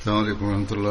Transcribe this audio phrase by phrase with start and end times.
[0.00, 0.90] അസ്സാം വലൈക്കും വാഹമത്തുള്ള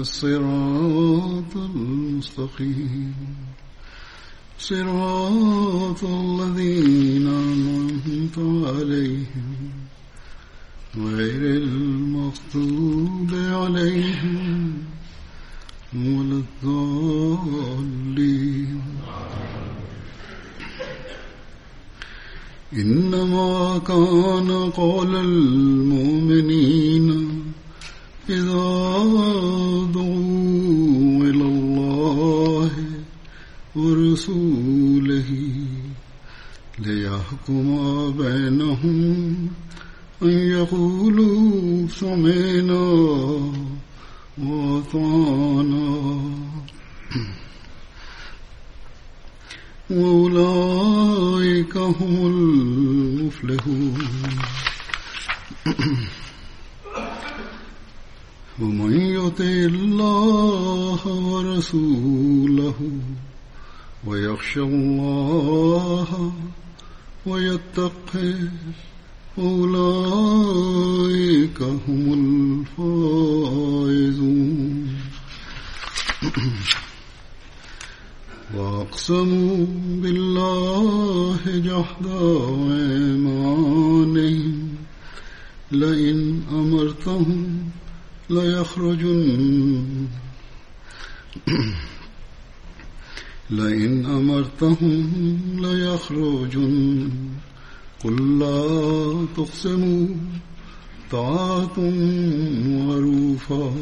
[0.00, 3.14] الصراط المستقيم.
[4.58, 9.70] صراط الذين أنعمت عليهم
[10.96, 14.72] غير المغضوب عليهم
[15.94, 17.80] ولا الضالين.
[22.72, 27.08] إنما كان قول المؤمنين
[28.30, 28.96] إذا
[34.10, 35.30] ورسوله
[36.78, 37.66] ليحكم
[38.18, 39.48] بينهم
[40.22, 42.90] أن يقولوا سمعنا
[44.38, 46.20] وأطعنا.
[49.90, 53.98] وأولئك هم المفلحون.
[58.60, 62.09] ومن يطع الله ورسوله
[64.50, 66.32] ويخشى الله
[67.26, 68.48] ويتقه
[69.38, 74.88] أولئك هم الفائزون.
[78.54, 79.66] وأقسموا
[80.02, 82.06] بالله جحد
[82.72, 84.68] أيمانهم.
[85.72, 87.70] لئن أمرتهم
[88.30, 90.06] ليخرجن.
[93.50, 95.10] لئن أمرتهم
[95.58, 97.10] ليخرجن.
[98.04, 100.06] قل لا تقسموا
[101.10, 101.80] طاعة
[102.66, 103.72] معروفا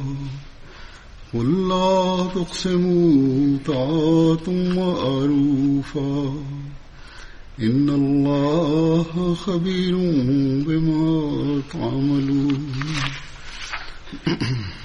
[1.34, 6.35] قل لا تقسموا طاعة معروفا
[7.61, 9.97] إن الله خبير
[10.67, 12.73] بما تعملون.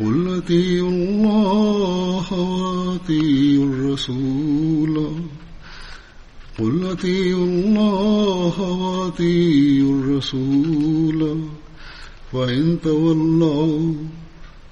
[0.00, 5.08] قل أطيعوا الله وأطيعوا الرسول.
[6.58, 11.40] قل أطيعوا الله وأطيعوا الرسول.
[12.34, 13.94] فإن تولوا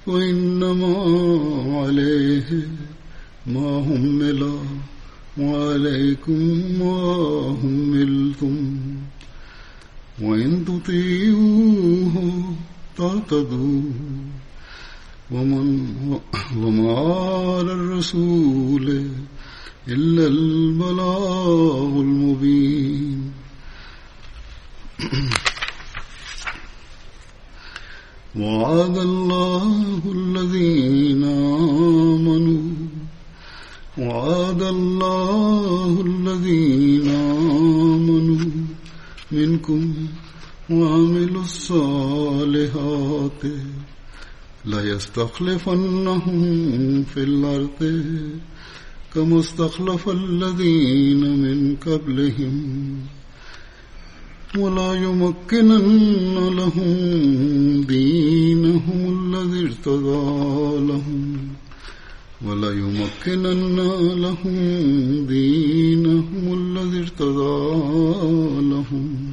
[0.05, 0.95] فإنما
[1.79, 2.67] عليه
[3.47, 4.51] ما همل
[5.37, 6.41] وعليكم
[6.79, 7.01] ما
[7.63, 8.77] هملتم
[10.21, 12.43] وإن تطيعوه
[12.97, 13.81] تعتدوا
[15.31, 15.85] ومن
[16.57, 19.07] وما على الرسول
[19.87, 23.31] إلا البلاغ المبين.
[28.35, 32.63] وعد الله الذين آمنوا
[33.97, 38.45] وعد الله الذين آمنوا
[39.31, 39.93] منكم
[40.69, 43.43] وعملوا الصالحات.
[44.65, 46.43] ليستخلفنهم
[47.03, 48.03] في الأرض
[49.15, 52.95] كما استخلف الذين من قبلهم
[54.57, 56.93] ولا يمكنن لهم
[57.81, 61.37] دينهم الذي ارتضى لهم
[62.45, 63.79] ولا يمكنن
[64.21, 64.55] لهم
[65.25, 67.81] دينهم الذي ارتضى
[68.61, 69.32] لهم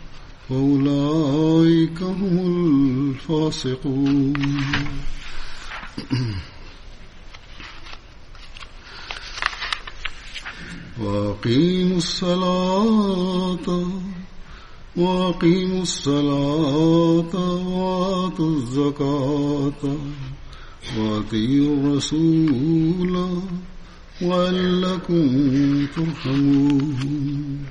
[0.51, 2.35] فأولئك هم
[3.11, 4.33] الفاسقون.
[10.99, 13.67] وأقيموا الصلاة
[14.97, 17.35] وأقيموا الصلاة
[17.67, 19.81] وآتوا الزكاة
[20.97, 23.13] وأطيعوا الرسول
[24.21, 25.27] وعلكم
[25.95, 27.65] ترحمون.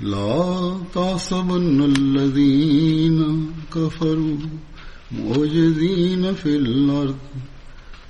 [0.00, 4.36] لا تحسبن الذين كفروا
[5.12, 7.16] موجدين في الأرض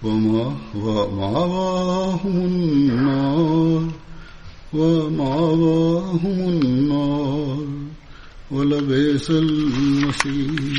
[0.03, 3.91] وما ومأواهم النار
[4.73, 7.67] وما ومأواهم النار
[8.51, 10.79] ولبئس المصير.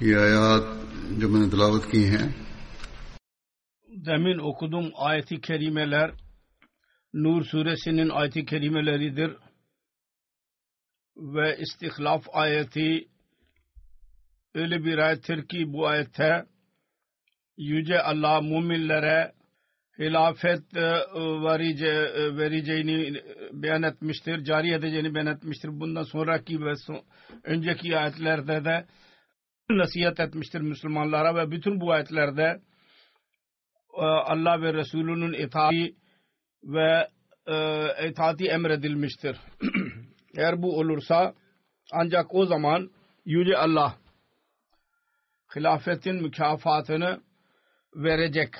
[0.00, 0.62] یہ آیات
[1.18, 2.41] جو میں نے تلاوت کی ہیں
[4.06, 6.10] demin okudum ayeti kerimeler
[7.14, 9.36] Nur suresinin ayeti kerimeleridir
[11.16, 13.08] ve istihlaf ayeti
[14.54, 16.44] öyle bir ayettir ki bu ayette
[17.56, 19.32] Yüce Allah müminlere
[19.98, 20.80] hilafet e,
[21.42, 23.22] verice, e, vereceğini
[23.52, 25.68] beyan etmiştir, cari edeceğini beyan etmiştir.
[25.68, 27.02] Bundan sonraki ve son,
[27.44, 28.86] önceki ayetlerde de
[29.70, 32.60] nasihat etmiştir Müslümanlara ve bütün bu ayetlerde
[34.00, 35.94] Allah ve Resulünün itaati
[36.64, 37.08] ve
[37.46, 39.36] e, itaati emredilmiştir.
[40.36, 41.34] Eğer bu olursa
[41.92, 42.90] ancak o zaman
[43.24, 43.98] Yüce Allah
[45.56, 47.22] hilafetin mükafatını
[47.94, 48.54] verecek.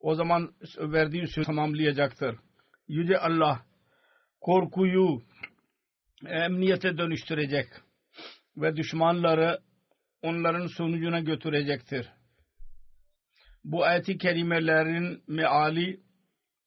[0.00, 2.36] O zaman verdiği söz tamamlayacaktır.
[2.88, 3.66] Yüce Allah
[4.40, 5.22] korkuyu
[6.26, 7.66] emniyete dönüştürecek
[8.56, 9.58] ve düşmanları
[10.22, 12.08] onların sonucuna götürecektir.
[13.64, 16.00] Bu ayet-i kerimelerin meali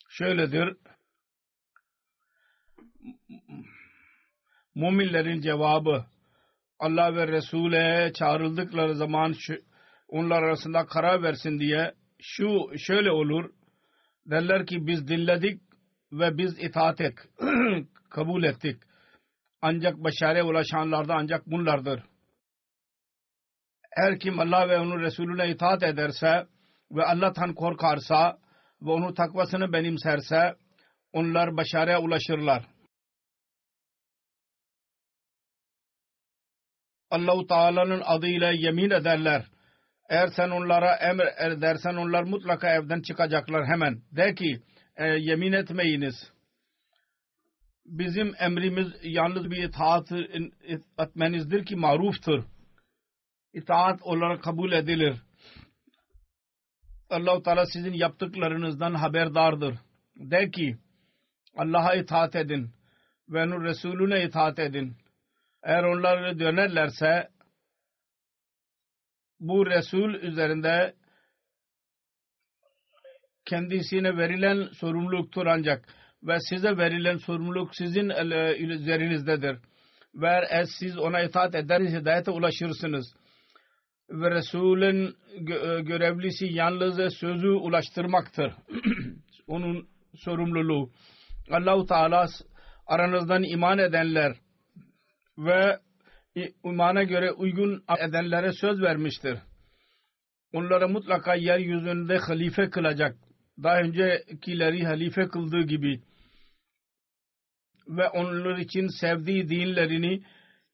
[0.10, 0.78] şöyledir.
[4.76, 6.06] Müminlerin cevabı
[6.80, 9.58] Allah ve Resul'e çağrıldıkları zaman şu,
[10.08, 13.50] onlar arasında karar versin diye şu şöyle olur.
[14.26, 15.62] Derler ki biz dinledik
[16.12, 17.14] ve biz itaat et,
[18.10, 18.82] kabul ettik.
[19.62, 22.04] Ancak başarıya ulaşanlar da ancak bunlardır.
[23.92, 26.48] Her kim Allah ve onun Resulüne itaat ederse
[26.92, 28.38] ve Allah'tan korkarsa
[28.82, 30.56] ve onun takvasını benimserse
[31.14, 32.66] onlar başarıya ulaşırlar.
[37.12, 39.46] Allahu Teala'nın adıyla yemin ederler.
[40.10, 44.02] Eğer sen onlara emir edersen onlar mutlaka evden çıkacaklar hemen.
[44.12, 44.62] De ki
[44.96, 46.32] e, yemin etmeyiniz.
[47.86, 50.12] Bizim emrimiz yalnız bir itaat
[50.98, 52.44] etmenizdir ki maruftur.
[53.54, 55.16] İtaat olarak kabul edilir.
[57.12, 59.76] Allah-u Teala sizin yaptıklarınızdan haberdardır.
[60.16, 60.78] De ki
[61.58, 62.70] Allah'a itaat edin
[63.30, 64.96] ve onun Resulüne itaat edin.
[65.64, 67.30] Eğer onlar dönerlerse
[69.40, 70.94] bu Resul üzerinde
[73.46, 75.86] kendisine verilen sorumluluktur ancak
[76.24, 78.10] ve size verilen sorumluluk sizin
[78.70, 79.58] üzerinizdedir.
[80.16, 83.16] Ve eğer siz ona itaat ederseniz hidayete ulaşırsınız.
[84.12, 85.16] Ve Resul'ün
[85.82, 88.54] görevlisi yalnız sözü ulaştırmaktır.
[89.48, 90.92] Onun sorumluluğu.
[91.52, 92.28] Allahu Teala
[92.88, 94.36] aranızdan iman edenler
[95.38, 95.80] ve
[96.64, 99.40] imana göre uygun edenlere söz vermiştir.
[100.54, 103.18] Onlara mutlaka yeryüzünde halife kılacak.
[103.64, 106.02] Daha öncekileri halife kıldığı gibi
[107.88, 110.24] ve onlar için sevdiği dinlerini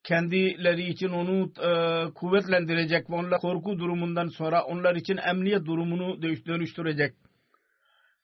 [0.08, 1.70] kendileri için onu e,
[2.14, 7.14] kuvvetlendirecek ve onlar korku durumundan sonra onlar için emniyet durumunu dönüştürecek.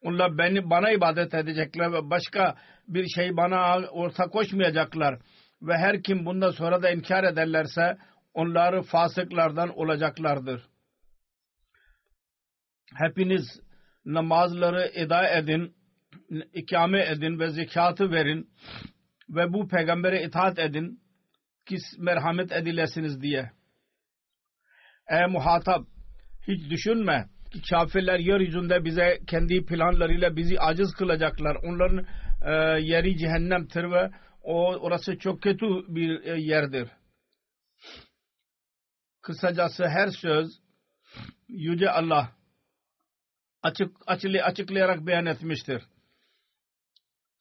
[0.02, 2.56] Onlar beni bana ibadet edecekler ve başka
[2.88, 5.20] bir şey bana ortak koşmayacaklar
[5.62, 7.98] ve her kim bundan sonra da inkar ederlerse
[8.34, 10.62] onları fasıklardan olacaklardır.
[12.96, 13.62] Hepiniz
[14.06, 15.76] namazları eda edin,
[16.54, 18.50] ikame edin ve zekatı verin
[19.30, 21.03] ve bu peygambere itaat edin
[21.66, 23.52] ki merhamet edilesiniz diye.
[25.10, 25.86] Ey muhatap
[26.48, 31.56] hiç düşünme ki kafirler yeryüzünde bize kendi planlarıyla bizi aciz kılacaklar.
[31.56, 32.06] Onların
[32.46, 32.52] e,
[32.82, 34.10] yeri cehennemtir ve
[34.42, 36.90] o orası çok kötü bir e, yerdir.
[39.22, 40.64] Kısacası her söz
[41.48, 42.32] Yüce Allah
[43.62, 43.92] açık,
[44.46, 45.84] açıklayarak beyan etmiştir.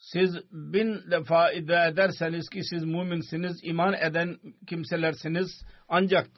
[0.02, 6.28] Siz bin defa iddia ederseniz ki siz müminsiniz, iman eden kimselersiniz ancak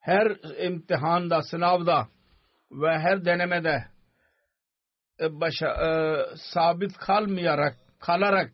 [0.00, 0.36] her
[0.66, 2.08] imtihanda, sınavda
[2.70, 3.84] ve her denemede
[5.20, 5.90] e, başa, e,
[6.36, 8.52] sabit kalmayarak, kalarak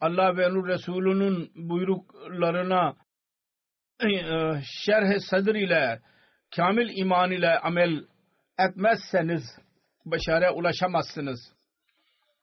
[0.00, 2.96] Allah ve onun Resulü'nün buyruklarına
[4.02, 4.08] e,
[4.84, 6.00] şerh sadr ile
[6.56, 8.04] kamil iman ile amel
[8.58, 9.58] etmezseniz
[10.04, 11.59] başarıya ulaşamazsınız.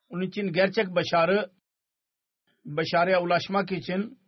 [0.10, 1.52] Onun için gerçek başarı
[2.66, 4.20] başarıya ulaşmak için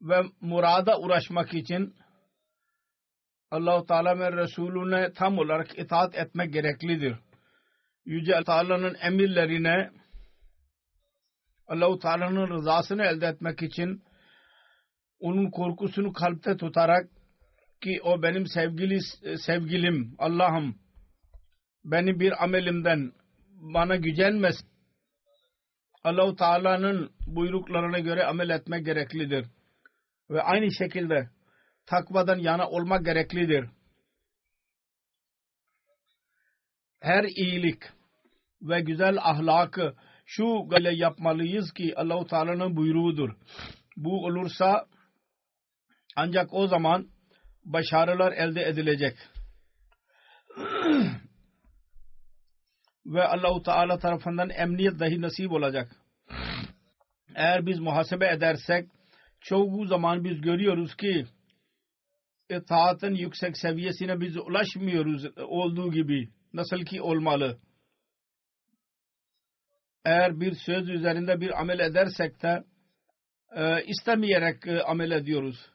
[0.00, 1.94] ve murada uğraşmak için
[3.50, 7.16] Allah-u Teala ve Resulüne tam olarak itaat etmek gereklidir.
[8.04, 9.90] Yüce Teala'nın emirlerine
[11.66, 14.02] Allah-u Teala'nın rızasını elde etmek için
[15.20, 17.10] onun korkusunu kalpte tutarak
[17.80, 18.98] ki o benim sevgili
[19.38, 20.81] sevgilim Allah'ım
[21.84, 23.12] beni bir amelimden
[23.50, 24.68] bana gücenmesin.
[26.04, 29.46] Allah-u Teala'nın buyruklarına göre amel etmek gereklidir.
[30.30, 31.30] Ve aynı şekilde
[31.86, 33.70] takvadan yana olmak gereklidir.
[37.00, 37.82] Her iyilik
[38.62, 39.94] ve güzel ahlakı
[40.26, 43.30] şu gale yapmalıyız ki Allah-u Teala'nın buyruğudur.
[43.96, 44.86] Bu olursa
[46.16, 47.08] ancak o zaman
[47.64, 49.16] başarılar elde edilecek.
[53.06, 55.96] Ve Allah-u Teala tarafından emniyet dahi nasip olacak.
[57.34, 58.88] Eğer biz muhasebe edersek
[59.40, 61.24] çoğu zaman biz görüyoruz ki
[62.50, 67.58] itaatın yüksek seviyesine biz ulaşmıyoruz olduğu gibi nasıl ki olmalı.
[70.04, 72.64] Eğer bir söz üzerinde bir amel edersek de
[73.56, 75.70] e, istemeyerek e, amel ediyoruz.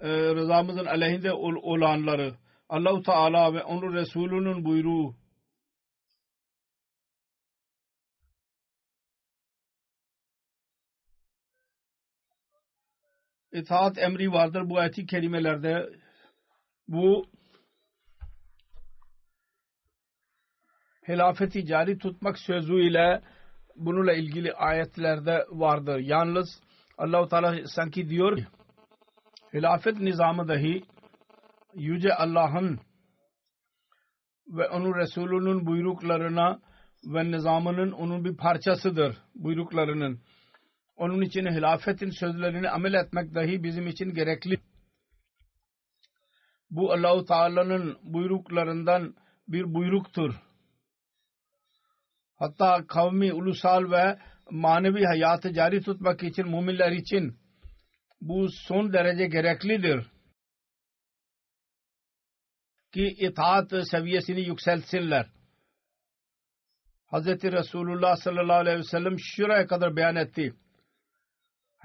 [0.00, 2.34] E, rızamızın aleyhinde ol, olanları
[2.68, 5.16] Allah-u Teala ve onun Resulünün buyruğu
[13.56, 15.90] itaat emri vardır bu ayet-i kerimelerde.
[16.88, 17.26] Bu
[21.08, 23.22] hilafeti cari tutmak sözüyle
[23.76, 25.98] bununla ilgili ayetlerde vardır.
[25.98, 26.60] Yalnız
[26.98, 28.46] Allah-u Teala sanki diyor ki
[29.54, 30.82] hilafet nizamı dahi
[31.74, 32.80] Yüce Allah'ın
[34.48, 36.60] ve onun Resulünün buyruklarına
[37.04, 40.20] ve nizamının onun bir parçasıdır buyruklarının.
[40.96, 44.60] Onun için hilafetin sözlerini amel etmek dahi bizim için gerekli.
[46.70, 49.14] Bu Allahu Teala'nın buyruklarından
[49.48, 50.34] bir buyruktur.
[52.36, 54.18] Hatta kavmi, ulusal ve
[54.50, 57.38] manevi hayatı cari tutmak için müminler için
[58.20, 60.06] bu son derece gereklidir.
[62.92, 65.30] Ki itaat seviyesini yükseltsinler.
[67.12, 67.26] Hz.
[67.26, 70.54] Resulullah sallallahu aleyhi ve sellem şuraya kadar beyan etti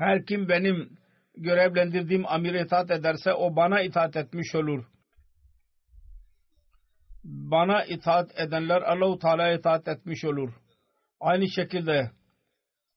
[0.01, 0.97] her kim benim
[1.37, 4.85] görevlendirdiğim amire itaat ederse o bana itaat etmiş olur.
[7.23, 10.53] Bana itaat edenler Allah-u Teala'ya itaat etmiş olur.
[11.19, 12.11] Aynı şekilde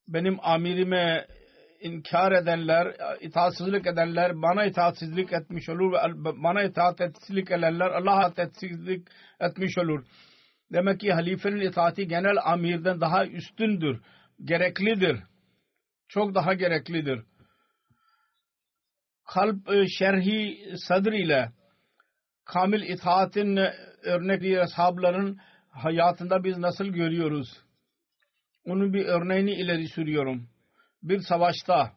[0.08, 1.26] benim amirime
[1.80, 5.98] inkar edenler, itaatsizlik edenler bana itaatsizlik etmiş olur ve
[6.42, 9.08] bana itaatsizlik edenler Allah'a itaatsizlik
[9.40, 10.04] etmiş olur.
[10.72, 14.00] Demek ki halifenin itaati genel amirden daha üstündür,
[14.44, 15.20] gereklidir
[16.14, 17.22] çok daha gereklidir.
[19.26, 21.52] Kalp e, şerhi sadr ile
[22.44, 25.38] kamil itaatin e, örnekli ashabların
[25.70, 27.48] hayatında biz nasıl görüyoruz?
[28.64, 30.48] Onun bir örneğini ileri sürüyorum.
[31.02, 31.92] Bir savaşta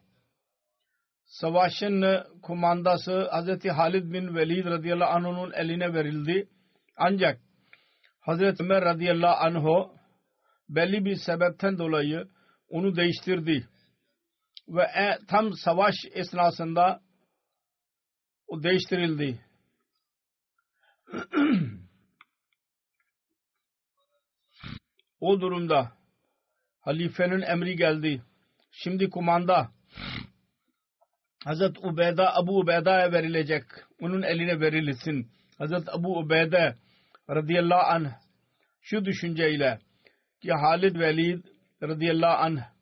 [1.24, 3.70] savaşın e, kumandası Hz.
[3.70, 6.48] Halid bin Velid radıyallahu anh'un eline verildi.
[6.96, 7.40] Ancak
[8.26, 8.60] Hz.
[8.60, 9.92] Ömer radıyallahu anh'u
[10.68, 12.28] belli bir sebepten dolayı
[12.68, 13.68] onu değiştirdi
[14.68, 17.00] ve e, tam savaş esnasında
[18.46, 19.44] o değiştirildi.
[25.20, 25.92] o durumda
[26.80, 28.22] halifenin emri geldi.
[28.70, 29.70] Şimdi kumanda
[31.44, 33.64] Hazret Ubeyda Abu Ubeyda'ya verilecek.
[34.00, 35.30] Onun eline verilsin.
[35.58, 36.76] Hazret Abu Ubeyde
[37.30, 38.12] radıyallahu anh
[38.80, 39.78] şu düşünceyle
[40.42, 41.44] ki Halid Velid
[41.82, 42.77] radıyallahu anh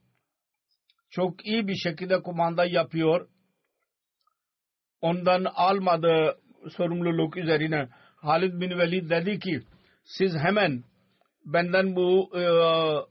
[1.17, 3.29] çok iyi bir şekilde kumanda yapıyor.
[5.01, 6.39] Ondan almadığı
[6.77, 9.61] sorumluluk üzerine Halid bin Velid dedi ki
[10.05, 10.85] siz hemen
[11.45, 12.43] benden bu e,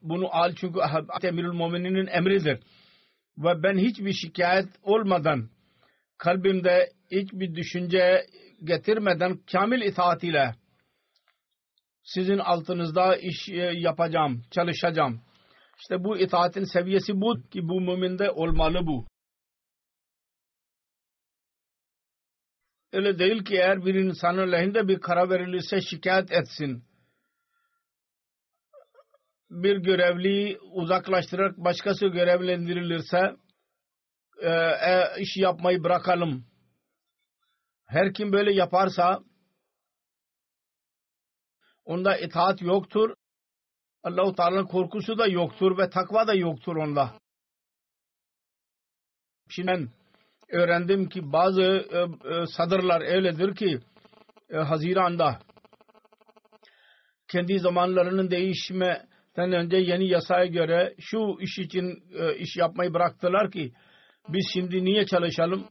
[0.02, 0.80] bunu al çünkü
[1.24, 2.60] Emirül Mumininin emridir.
[3.38, 5.50] Ve ben hiçbir şikayet olmadan
[6.18, 8.26] kalbimde hiçbir düşünce
[8.64, 10.56] getirmeden kamil itaat ile
[12.04, 15.22] sizin altınızda iş e, yapacağım, çalışacağım.
[15.80, 19.08] İşte bu itaatin seviyesi bu ki bu müminde olmalı bu.
[22.94, 26.84] Öyle değil ki eğer bir insanın lehinde bir karar verilirse şikayet etsin.
[29.50, 33.36] Bir görevli uzaklaştırarak başkası görevlendirilirse
[34.42, 36.46] e, e, iş yapmayı bırakalım.
[37.86, 39.24] Her kim böyle yaparsa
[41.86, 43.16] onda itaat yoktur.
[44.06, 47.14] Allahu Teala'nın korkusu da yoktur ve takva da yoktur onda.
[49.50, 49.90] Şimdi ben
[50.50, 51.98] öğrendim ki bazı e,
[52.34, 53.80] e, sadırlar öyledir ki
[54.50, 55.40] e, Haziran'da
[57.28, 63.74] kendi zamanlarının değişmeden önce yeni yasaya göre şu iş için e, iş yapmayı bıraktılar ki
[64.30, 65.68] biz şimdi niye çalışalım?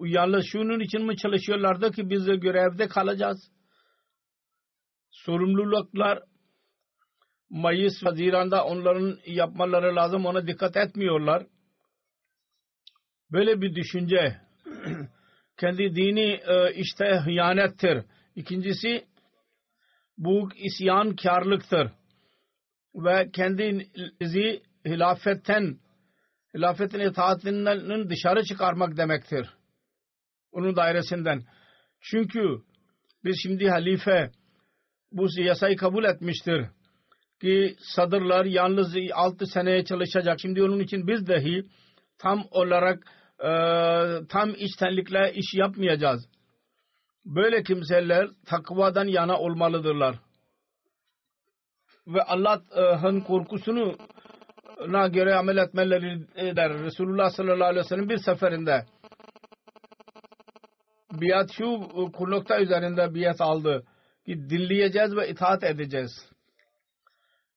[0.00, 3.50] Yalnız şunun için mi çalışıyorlardı ki biz de görevde kalacağız?
[5.10, 6.22] Sorumluluklar
[7.50, 10.26] Mayıs, Haziran'da onların yapmaları lazım.
[10.26, 11.46] Ona dikkat etmiyorlar.
[13.32, 14.40] Böyle bir düşünce
[15.56, 18.04] kendi dini e, işte hıyanettir.
[18.34, 19.04] İkincisi
[20.18, 21.90] bu isyankarlıktır.
[22.94, 25.78] Ve kendinizi hilafetten
[26.54, 29.57] hilafetin itaatinden dışarı çıkarmak demektir.
[30.52, 31.42] Onun dairesinden.
[32.00, 32.58] Çünkü
[33.24, 34.30] biz şimdi halife
[35.12, 36.66] bu yasayı kabul etmiştir
[37.40, 40.38] ki sadırlar yalnız 6 seneye çalışacak.
[40.42, 41.64] Şimdi onun için biz dahi
[42.18, 43.04] tam olarak
[43.40, 43.50] e,
[44.28, 46.28] tam içtenlikle iş yapmayacağız.
[47.24, 50.16] Böyle kimseler takvadan yana olmalıdırlar.
[52.06, 53.96] Ve Allah'ın korkusunu
[54.86, 56.20] na göre amel etmeleri
[56.56, 56.72] der.
[56.72, 58.84] Resulullah sallallahu aleyhi ve sellem bir seferinde
[61.12, 61.64] biat şu
[62.30, 63.84] nokta üzerinde biat aldı
[64.26, 66.30] ki dinleyeceğiz ve itaat edeceğiz.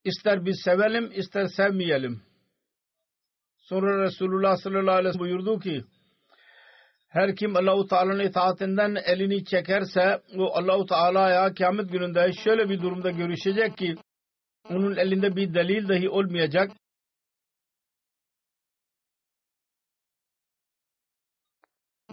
[0.03, 2.21] İster biz sevelim ister sevmeyelim.
[3.57, 5.83] Sonra Resulullah sallallahu aleyhi ve sellem buyurdu ki
[7.07, 13.11] her kim Allahu Teala'nın itaatinden elini çekerse o Allahu Teala'ya kıyamet gününde şöyle bir durumda
[13.11, 13.95] görüşecek ki
[14.69, 16.71] onun elinde bir delil dahi olmayacak.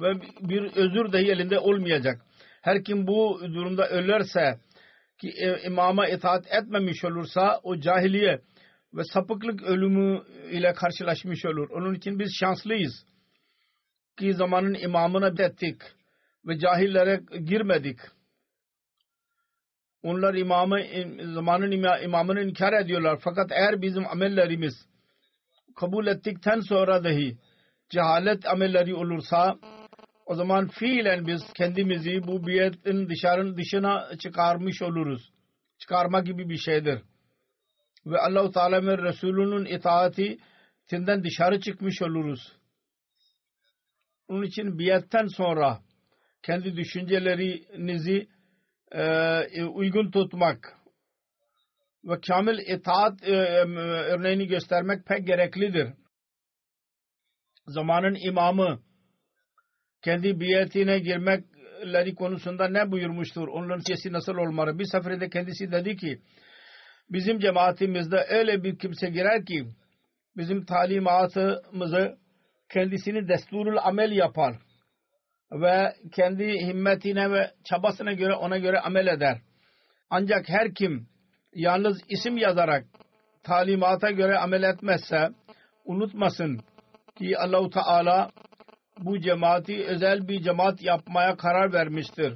[0.03, 2.21] Ve bir özür dahi elinde olmayacak.
[2.63, 4.59] Her kim bu durumda ölürse
[5.21, 8.41] ki e, imama itaat etmemiş olursa o cahiliye
[8.95, 11.71] ve sapıklık ölümü ile karşılaşmış olur.
[11.71, 13.05] Onun için biz şanslıyız
[14.19, 15.83] ki zamanın imamına ettik
[16.47, 17.99] ve cahillere girmedik.
[20.03, 20.79] Onlar imamı,
[21.35, 21.71] zamanın
[22.05, 23.19] imamını inkar ediyorlar.
[23.25, 24.75] Fakat eğer bizim amellerimiz
[25.77, 27.37] kabul ettikten sonra dahi
[27.91, 29.59] cehalet amelleri olursa
[30.29, 35.33] o zaman fiilen biz kendimizi bu biyetin dışarın dışına çıkarmış oluruz.
[35.79, 37.03] Çıkarma gibi bir şeydir.
[38.07, 40.39] Ve Allah-u Teala ve Resulünün itaati
[40.87, 42.53] tinden dışarı çıkmış oluruz.
[44.29, 45.81] Onun için biyetten sonra
[46.43, 48.29] kendi düşüncelerinizi
[48.93, 50.77] e, uygun tutmak
[52.05, 53.35] ve kamil itaat e,
[54.13, 55.89] örneğini göstermek pek gereklidir.
[57.67, 58.88] Zamanın imamı
[60.03, 63.49] kendi biyetine girmekleri konusunda ne buyurmuştur?
[63.49, 64.79] Onların siyasi nasıl olmalı?
[64.79, 66.19] Bir seferinde kendisi dedi ki
[67.11, 69.67] bizim cemaatimizde öyle bir kimse girer ki
[70.37, 72.19] bizim talimatımızı
[72.69, 74.57] kendisini desturul amel yapar
[75.53, 79.39] ve kendi himmetine ve çabasına göre ona göre amel eder.
[80.11, 81.09] Ancak her kim
[81.53, 82.85] yalnız isim yazarak
[83.43, 85.29] talimata göre amel etmezse
[85.85, 86.61] unutmasın
[87.19, 88.31] ki Allahu Teala
[89.01, 92.35] bu cemaati özel bir cemaat yapmaya karar vermiştir.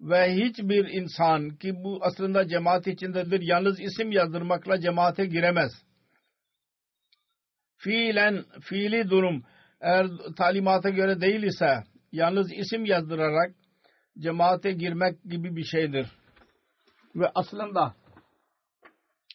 [0.00, 5.72] Ve hiçbir insan ki bu aslında cemaat içindedir yalnız isim yazdırmakla cemaate giremez.
[7.76, 9.44] Fiilen, fiili durum
[9.80, 13.54] eğer talimata göre değil ise yalnız isim yazdırarak
[14.18, 16.06] cemaate girmek gibi bir şeydir.
[17.14, 17.94] Ve aslında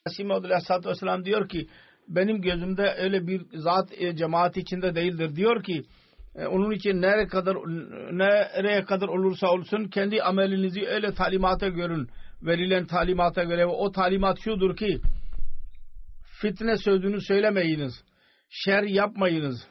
[0.05, 1.67] Asim Aleyhisselatü Vesselam diyor ki
[2.07, 5.35] benim gözümde öyle bir zat e, cemaat içinde değildir.
[5.35, 5.83] Diyor ki
[6.45, 7.55] onun için nereye kadar
[8.17, 12.09] nereye kadar olursa olsun kendi amelinizi öyle talimata görün.
[12.41, 15.01] Verilen talimata göre o talimat şudur ki
[16.41, 18.03] fitne sözünü söylemeyiniz.
[18.49, 19.67] Şer yapmayınız.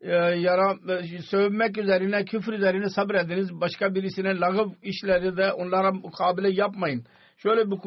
[0.00, 3.52] E, yara, e, sövmek üzerine, küfür üzerine sabrediniz.
[3.52, 7.04] Başka birisine lagıv işleri de onlara mukabele yapmayın.
[7.42, 7.78] şöyle bir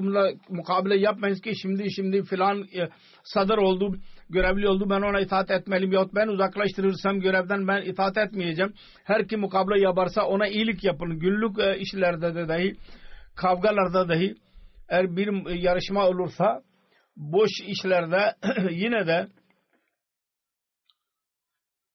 [0.50, 2.90] mukabele yapmayız ki şimdi şimdi filan e,
[3.24, 3.96] sadar oldu
[4.32, 8.74] görevli oldu ben ona itaat etmeliyim yahut ben uzaklaştırırsam görevden ben itaat etmeyeceğim.
[9.04, 11.20] Her kim mukabele yaparsa ona iyilik yapın.
[11.20, 12.76] Günlük e, işlerde de dahi
[13.36, 14.36] kavgalarda dahi
[14.90, 16.62] eğer bir yarışma olursa
[17.16, 18.36] boş işlerde
[18.72, 19.28] yine de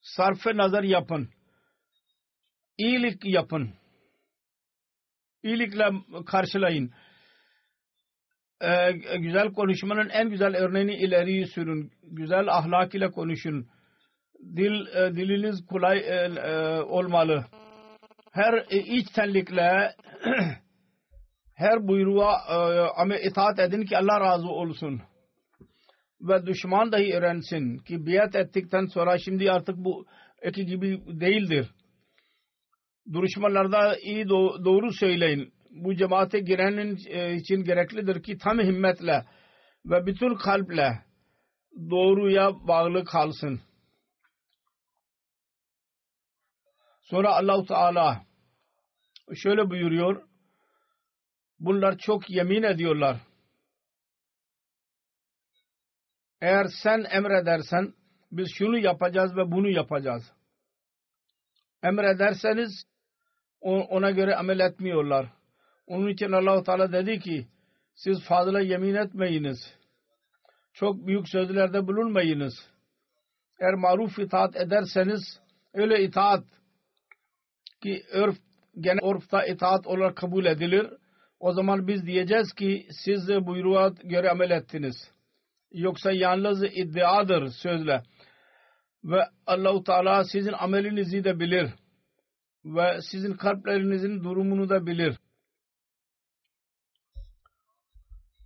[0.01, 1.29] sarfe nazar yapın.
[2.79, 3.75] İyilik yapın.
[5.43, 5.91] İyilikle
[6.27, 6.93] karşılayın.
[8.63, 11.93] Ee, güzel konuşmanın en güzel örneğini ileri sürün.
[12.03, 13.67] Güzel ahlak ile konuşun.
[14.57, 17.45] Dil e, diliniz kolay e, e, olmalı.
[18.33, 19.93] Her e, içtenlikle
[21.55, 22.37] her buyruğa
[23.11, 25.03] e, itaat edin ki Allah razı olsun.
[26.21, 30.07] Ve düşman dahi öğrensin ki biat ettikten sonra şimdi artık bu
[30.43, 31.71] eki gibi değildir.
[33.13, 35.53] Duruşmalarda iyi doğru söyleyin.
[35.85, 39.25] Bu cemaate girenin e, için gereklidir ki tam himmetle
[39.87, 41.05] ve bütün kalple
[41.91, 43.61] doğruya bağlı kalsın.
[47.03, 48.27] Sonra Allahu Teala
[49.35, 50.23] şöyle buyuruyor.
[51.59, 53.21] Bunlar çok yemin ediyorlar.
[56.41, 57.95] Eğer sen emredersen
[58.33, 60.33] biz şunu yapacağız ve bunu yapacağız.
[61.83, 62.87] Emrederseniz
[63.61, 65.36] ona göre amel etmiyorlar.
[65.87, 67.47] Onun için Allah-u Teala dedi ki
[67.95, 69.75] siz fazla yemin etmeyiniz.
[70.73, 72.55] Çok büyük sözlerde bulunmayınız.
[73.61, 75.41] Eğer maruf itaat ederseniz
[75.75, 76.45] öyle itaat
[77.83, 78.37] ki örf
[78.81, 80.87] gene orfta itaat olarak kabul edilir.
[81.41, 85.11] O zaman biz diyeceğiz ki siz de buyruğa göre amel ettiniz.
[85.73, 88.03] Yoksa yalnız iddiadır sözle.
[89.05, 91.71] Ve Allahu Teala sizin amelinizi de bilir.
[92.65, 95.17] Ve sizin kalplerinizin durumunu da bilir.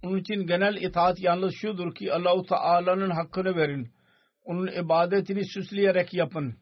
[0.02, 3.92] Onun için genel itaat yalnız şudur ki Allahu Teala'nın hakkını verin.
[4.44, 6.54] Onun ibadetini süsleyerek yapın.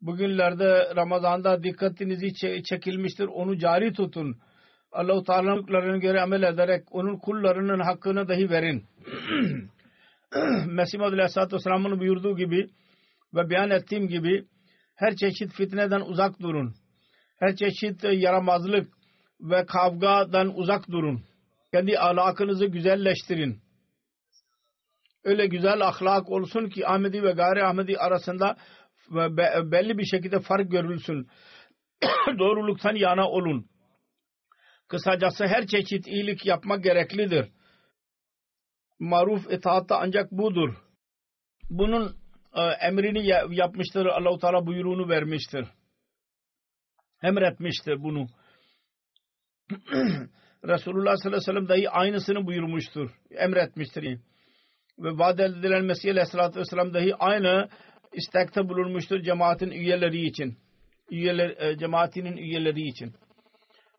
[0.00, 3.26] Bugünlerde Ramazan'da dikkatinizi çekilmiştir.
[3.26, 4.36] Onu cari tutun.
[4.92, 8.84] Allah-u Teala'nın göre amel ederek onun kullarının hakkını dahi verin.
[10.66, 12.70] Mesih Muhammed Aleyhisselatü Vesselam'ın buyurduğu gibi
[13.34, 14.44] ve beyan ettiğim gibi
[14.94, 16.74] her çeşit fitneden uzak durun.
[17.38, 18.88] Her çeşit yaramazlık
[19.40, 21.29] ve kavgadan uzak durun.
[21.72, 23.62] Kendi ahlakınızı güzelleştirin.
[25.24, 28.56] Öyle güzel ahlak olsun ki Ahmedi ve gayri Ahmedi arasında
[29.72, 31.28] belli bir şekilde fark görülsün.
[32.38, 33.66] Doğruluktan yana olun.
[34.88, 37.48] Kısacası her çeşit iyilik yapmak gereklidir.
[38.98, 40.74] Maruf itaatta ancak budur.
[41.70, 42.16] Bunun
[42.54, 44.06] e, emrini yapmıştır.
[44.06, 45.66] Allah-u Teala buyruğunu vermiştir.
[47.22, 48.26] Emretmiştir bunu.
[50.64, 53.10] Resulullah sallallahu aleyhi ve sellem dahi aynısını buyurmuştur.
[53.30, 54.18] Emretmiştir.
[54.98, 57.68] Ve vaat edilen Mesih aleyhissalatü vesselam dahi aynı
[58.12, 60.58] istekte bulunmuştur cemaatin üyeleri için.
[61.10, 63.14] Üyeler, e, cemaatinin üyeleri için.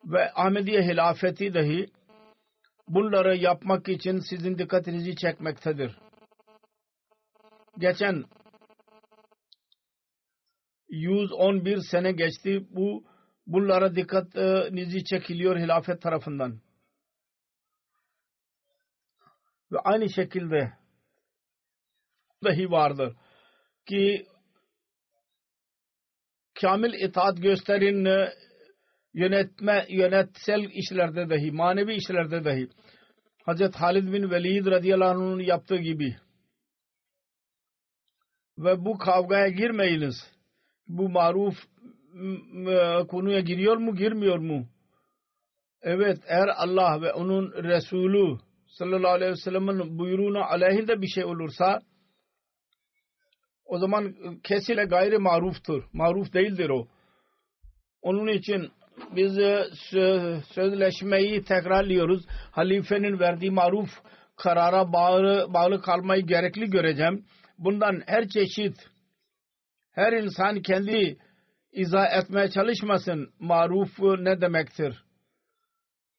[0.05, 1.87] Ve Ahmediye hilafeti dahi
[2.87, 5.97] bunları yapmak için sizin dikkatinizi çekmektedir.
[7.77, 8.23] Geçen
[10.89, 12.65] 111 sene geçti.
[12.69, 13.03] Bu
[13.53, 16.61] bunlara dikkatinizi çekiliyor hilafet tarafından.
[19.71, 20.73] Ve aynı şekilde
[22.43, 23.15] dahi vardır
[23.85, 24.25] ki
[26.61, 28.29] kamil itaat gösterin
[29.13, 32.69] yönetme yönetsel işlerde dahi manevi işlerde dahi
[33.45, 36.15] Hazreti Halid bin Velid radıyallahu anh'ın yaptığı gibi
[38.57, 40.15] ve bu kavgaya girmeyiniz.
[40.87, 41.55] Bu maruf
[43.07, 44.67] konuya giriyor mu girmiyor mu?
[45.81, 51.81] Evet eğer Allah ve onun Resulü sallallahu aleyhi ve sellem'in buyruğuna aleyhinde bir şey olursa
[53.65, 55.83] o zaman kesile gayri maruftur.
[55.93, 56.87] Maruf değildir o.
[58.01, 58.71] Onun için
[59.15, 59.33] biz
[60.53, 62.25] sözleşmeyi tekrarlıyoruz.
[62.51, 63.89] Halifenin verdiği maruf
[64.35, 67.25] karara bağlı, bağlı kalmayı gerekli göreceğim.
[67.57, 68.75] Bundan her çeşit
[69.91, 71.17] her insan kendi
[71.71, 73.33] izah etmeye çalışmasın.
[73.39, 75.03] Maruf ne demektir?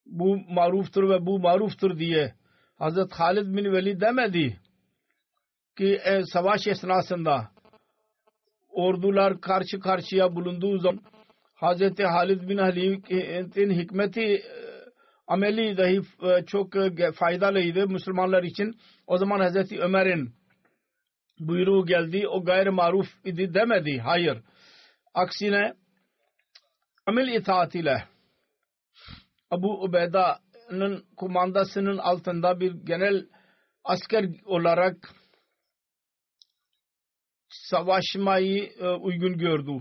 [0.05, 2.33] Bu maruftur ve bu maruftur diye.
[2.75, 4.59] Hazreti Halid bin Velid demedi
[5.77, 7.51] ki e, savaş esnasında
[8.69, 11.01] ordular karşı karşıya bulunduğu zaman
[11.53, 14.43] Hazreti Halid bin Halid'in hikmeti e,
[15.27, 18.75] ameli dahi e, çok e, faydalıydı Müslümanlar için.
[19.07, 20.33] O zaman Hazreti Ömer'in
[21.39, 22.27] buyruğu geldi.
[22.27, 23.99] O gayri maruf idi demedi.
[23.99, 24.37] Hayır.
[25.13, 25.73] Aksine
[27.05, 28.03] amel itaat ile
[29.51, 30.39] Abu Ubeyda
[30.73, 33.25] halifenin kumandasının altında bir genel
[33.83, 34.95] asker olarak
[37.49, 39.71] savaşmayı e, uygun gördü.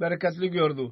[0.00, 0.90] Bereketli gördü.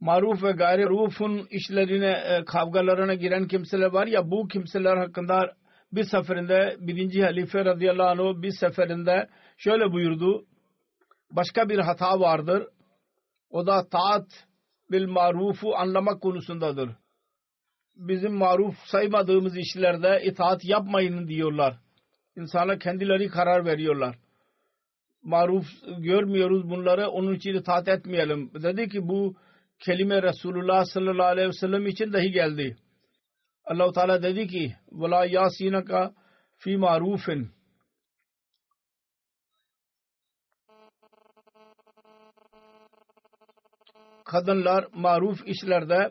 [0.00, 5.56] Maruf ve gayri rufun işlerine, e, kavgalarına giren kimseler var ya bu kimseler hakkında
[5.92, 10.44] bir seferinde birinci halife radıyallahu anh bir seferinde şöyle buyurdu
[11.31, 12.67] Başka bir hata vardır.
[13.49, 14.27] O da taat
[14.91, 16.89] bil marufu anlamak konusundadır.
[17.95, 21.77] Bizim maruf saymadığımız işlerde itaat yapmayın diyorlar.
[22.35, 24.15] İnsana kendileri karar veriyorlar.
[25.23, 25.65] Maruf
[25.97, 28.51] görmüyoruz bunları onun için itaat etmeyelim.
[28.53, 29.35] Dedi ki bu
[29.79, 32.77] kelime Resulullah sallallahu aleyhi ve sellem için dahi geldi.
[33.65, 36.13] Allah Teala dedi ki وَلَا يَاسِينَكَ
[36.57, 37.49] fi marufin
[44.34, 46.10] kadınlar maruf işlerde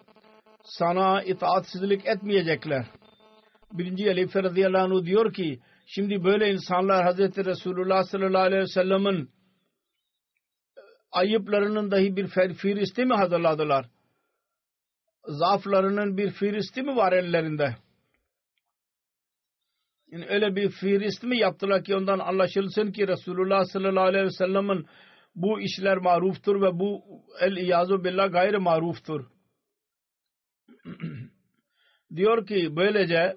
[0.64, 2.86] sana itaatsizlik etmeyecekler.
[3.72, 9.30] Birinci Halife radıyallahu anh diyor ki şimdi böyle insanlar Hazreti Resulullah sallallahu aleyhi ve sellem'in
[11.12, 13.86] ayıplarının dahi bir firisti mi hazırladılar?
[15.28, 17.76] Zaaflarının bir firisti mi var ellerinde?
[20.08, 24.86] Yani öyle bir firist mi yaptılar ki ondan anlaşılsın ki Resulullah sallallahu aleyhi ve sellem'in
[25.36, 27.04] bu işler maruftur ve bu
[27.42, 29.26] el iyazu billah gayri maruftur.
[32.16, 33.36] diyor ki böylece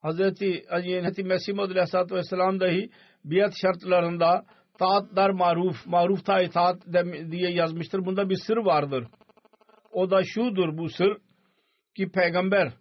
[0.00, 2.90] Hazreti Hazreti Mesih Maud Aleyhisselatü Vesselam dahi
[3.24, 4.44] biat şartlarında
[4.78, 6.86] taatlar maruf, maruf ta itaat
[7.30, 8.04] diye yazmıştır.
[8.04, 9.06] Bunda bir sır vardır.
[9.90, 11.16] O da şudur bu sır
[11.96, 12.72] ki peygamber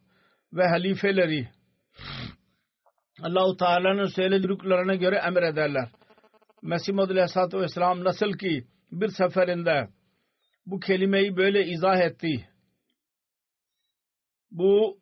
[0.53, 1.49] ve halifeleri
[3.23, 5.89] Allah-u Teala'nın söylediklerine göre emrederler.
[6.61, 9.89] Mesih Maud Aleyhisselatü Vesselam nasıl ki bir seferinde
[10.65, 12.49] bu kelimeyi böyle izah etti.
[14.51, 14.97] Bu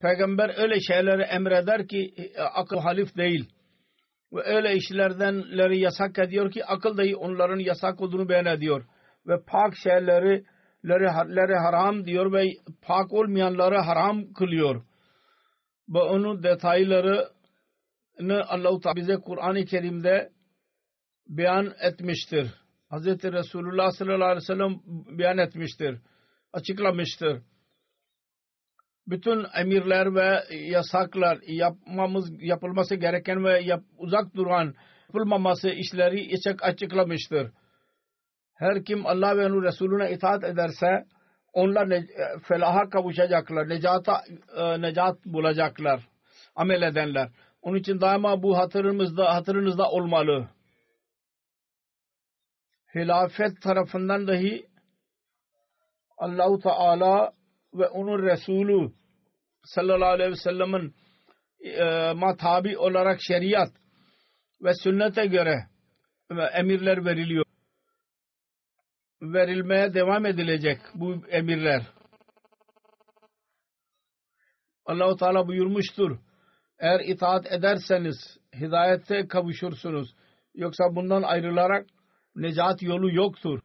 [0.00, 3.48] peygamber öyle şeyleri emreder ki e, akıl halif değil.
[4.32, 8.86] Ve öyle işlerdenleri yasak ediyor ki akıl dahi onların yasak olduğunu beyan ediyor.
[9.26, 10.44] Ve pak şeyleri
[10.84, 12.44] leri haram diyor ve
[12.82, 14.84] pak olmayanları haram kılıyor.
[15.88, 17.35] Ve onun detayları
[18.20, 20.30] Allah-u Teala bize Kur'an-ı Kerim'de
[21.28, 22.54] beyan etmiştir.
[22.90, 23.06] Hz.
[23.06, 24.80] Resulullah sallallahu aleyhi ve sellem
[25.18, 25.98] beyan etmiştir.
[26.52, 27.42] Açıklamıştır.
[29.06, 34.74] Bütün emirler ve yasaklar yapmamız yapılması gereken ve yap, uzak duran
[35.08, 37.50] yapılmaması işleri açıklamıştır.
[38.54, 41.04] Her kim Allah ve onun Resulüne itaat ederse
[41.52, 42.06] onlar ne,
[42.42, 43.68] felaha kavuşacaklar.
[43.68, 44.22] Necata,
[44.56, 46.08] e, necat bulacaklar.
[46.54, 47.28] Amel edenler.
[47.66, 50.48] Onun için daima bu hatırımızda, hatırınızda olmalı.
[52.94, 54.66] Hilafet tarafından dahi
[56.18, 57.32] Allahu Teala
[57.74, 58.92] ve onun Resulü
[59.64, 60.94] sallallahu aleyhi ve sellem'in
[61.60, 63.72] e, matabi olarak şeriat
[64.62, 65.66] ve sünnete göre
[66.52, 67.44] emirler veriliyor.
[69.22, 71.82] Verilmeye devam edilecek bu emirler.
[74.84, 76.25] Allahu Teala buyurmuştur.
[76.78, 80.14] Eğer itaat ederseniz hidayete kavuşursunuz.
[80.54, 81.86] Yoksa bundan ayrılarak
[82.36, 83.60] necat yolu yoktur.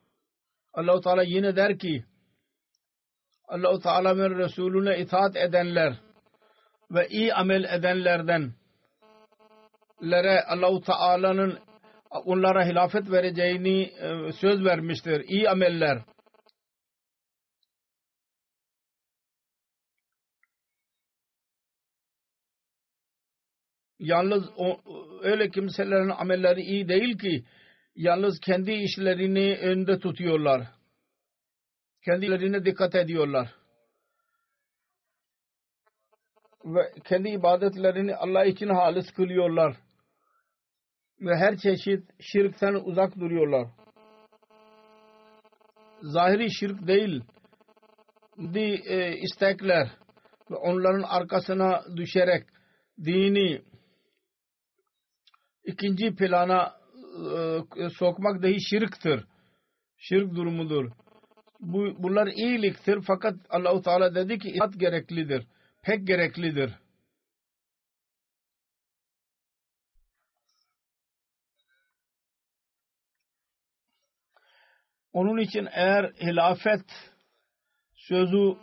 [0.73, 2.03] Allahu Teala yine der ki
[3.47, 5.93] Allahu Teala ve Resulüne itaat edenler
[6.91, 8.53] ve iyi amel edenlerden
[10.03, 11.59] lere Allahu Teala'nın
[12.25, 15.23] onlara hilafet vereceğini e, söz vermiştir.
[15.27, 16.01] İyi ameller
[24.01, 24.81] yalnız o,
[25.21, 27.45] öyle kimselerin amelleri iyi değil ki
[27.95, 30.67] yalnız kendi işlerini önde tutuyorlar.
[32.05, 33.55] Kendilerine dikkat ediyorlar.
[36.65, 39.75] Ve kendi ibadetlerini Allah için halis kılıyorlar.
[41.21, 43.67] Ve her çeşit şirkten uzak duruyorlar.
[46.01, 47.23] Zahiri şirk değil.
[48.53, 49.87] Di e, istekler
[50.51, 52.43] ve onların arkasına düşerek
[53.03, 53.61] dini
[55.63, 56.81] ikinci plana
[57.77, 59.25] e, sokmak dahi şirktir.
[59.97, 60.91] Şirk durumudur.
[61.59, 65.47] Bu, bunlar iyiliktir fakat Allahu Teala dedi ki itaat gereklidir.
[65.81, 66.73] Pek gereklidir.
[75.13, 76.85] Onun için eğer hilafet
[77.93, 78.55] sözü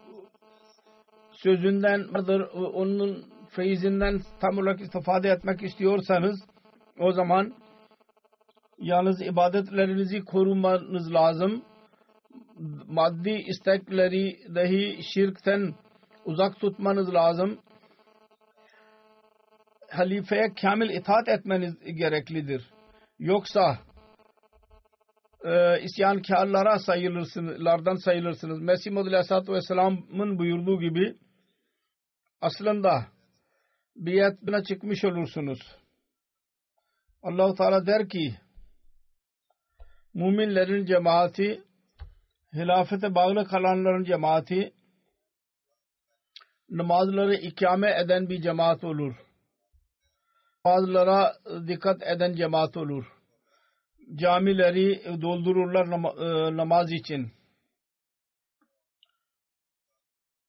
[1.33, 6.41] sözünden vardır, onun feyzinden tam olarak istifade etmek istiyorsanız
[6.99, 7.55] o zaman
[8.79, 11.65] yalnız ibadetlerinizi korumanız lazım.
[12.87, 15.75] maddi istekleri dahi şirkten
[16.25, 17.59] uzak tutmanız lazım.
[19.91, 22.71] Halifeye kamil itaat etmeniz gereklidir.
[23.19, 23.79] Yoksa
[25.45, 28.61] e, isyankarlara sayılırsınız, lardan sayılırsınız.
[28.61, 31.15] Mesih Muhammed Aleyhisselatü Vesselam'ın buyurduğu gibi
[32.41, 33.07] aslında
[33.97, 35.59] biatına çıkmış olursunuz.
[37.23, 38.35] Allahu Teala der ki
[40.15, 41.63] müminlerin cemaati
[42.55, 44.73] hilafete bağlı kalanların cemaati
[46.71, 49.15] namazları ikame eden bir cemaat olur.
[50.65, 51.37] Namazlara
[51.69, 53.13] dikkat eden cemaat olur.
[54.15, 57.33] Camileri doldururlar e, namaz için.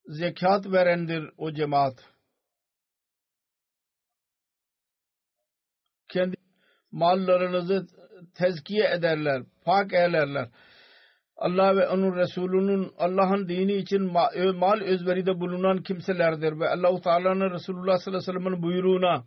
[0.08, 1.96] Zekat verendir o cemaat.
[6.08, 6.36] Kendi
[6.92, 7.88] mallarınızı
[8.36, 10.50] tezkiye ederler, pak ederler.
[11.38, 14.02] Allah ve onun Resulünün Allah'ın dini için
[14.56, 19.24] mal özveride bulunan kimselerdir ve Allah-u Teala'nın Resulullah sallallahu aleyhi ve sellem'in buyruğuna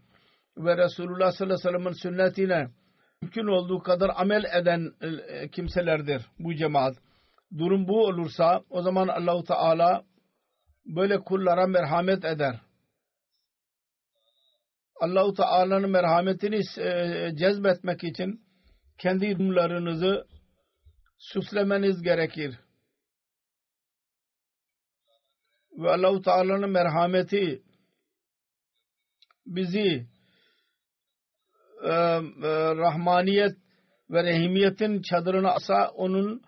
[0.56, 2.68] ve Resulullah sallallahu aleyhi ve sellem'in sünnetine
[3.22, 6.94] mümkün olduğu kadar amel eden e, kimselerdir bu cemaat.
[7.58, 10.02] Durum bu olursa o zaman Allah-u Teala
[10.86, 12.60] böyle kullara merhamet eder.
[15.02, 18.40] Allah-u Teala'nın merhametini e, cezbetmek için
[18.98, 20.26] kendi durumlarınızı
[21.18, 22.58] süslemeniz gerekir.
[25.78, 27.62] Ve Allah-u Teala'nın merhameti
[29.46, 30.06] bizi
[31.84, 32.20] e, e,
[32.76, 33.56] rahmaniyet
[34.10, 36.42] ve rehimiyetin çadırına asa onun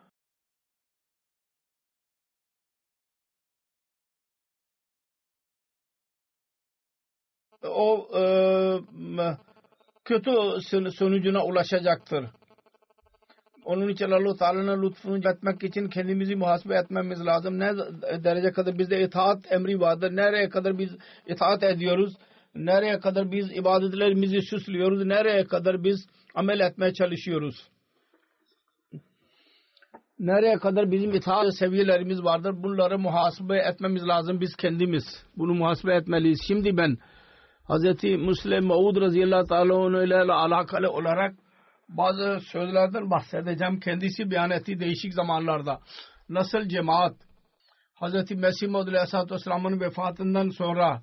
[7.69, 8.23] o e,
[10.05, 10.31] kötü
[10.99, 12.25] sonucuna ulaşacaktır.
[13.65, 17.59] Onun için Allah-u Teala'nın lütfunu etmek için kendimizi muhasebe etmemiz lazım.
[17.59, 17.73] Ne
[18.25, 20.17] derece kadar bizde itaat emri vardır.
[20.17, 20.91] Nereye kadar biz
[21.27, 22.15] itaat ediyoruz.
[22.55, 25.05] Nereye kadar biz ibadetlerimizi süslüyoruz.
[25.05, 27.69] Nereye kadar biz amel etmeye çalışıyoruz.
[30.19, 32.63] Nereye kadar bizim itaat seviyelerimiz vardır.
[32.63, 35.05] Bunları muhasebe etmemiz lazım biz kendimiz.
[35.37, 36.41] Bunu muhasebe etmeliyiz.
[36.47, 36.99] Şimdi ben
[37.69, 38.05] Hz.
[38.05, 41.35] Müslim Maud radıyallahu teala ile alakalı olarak
[41.89, 43.81] bazı sözlerden bahsedeceğim.
[43.81, 45.81] Kendisi beyan ettiği değişik zamanlarda.
[46.29, 47.17] Nasıl cemaat
[48.01, 48.31] Hz.
[48.31, 51.03] Mesih Maud Aleyhisselatü Vesselam'ın vefatından sonra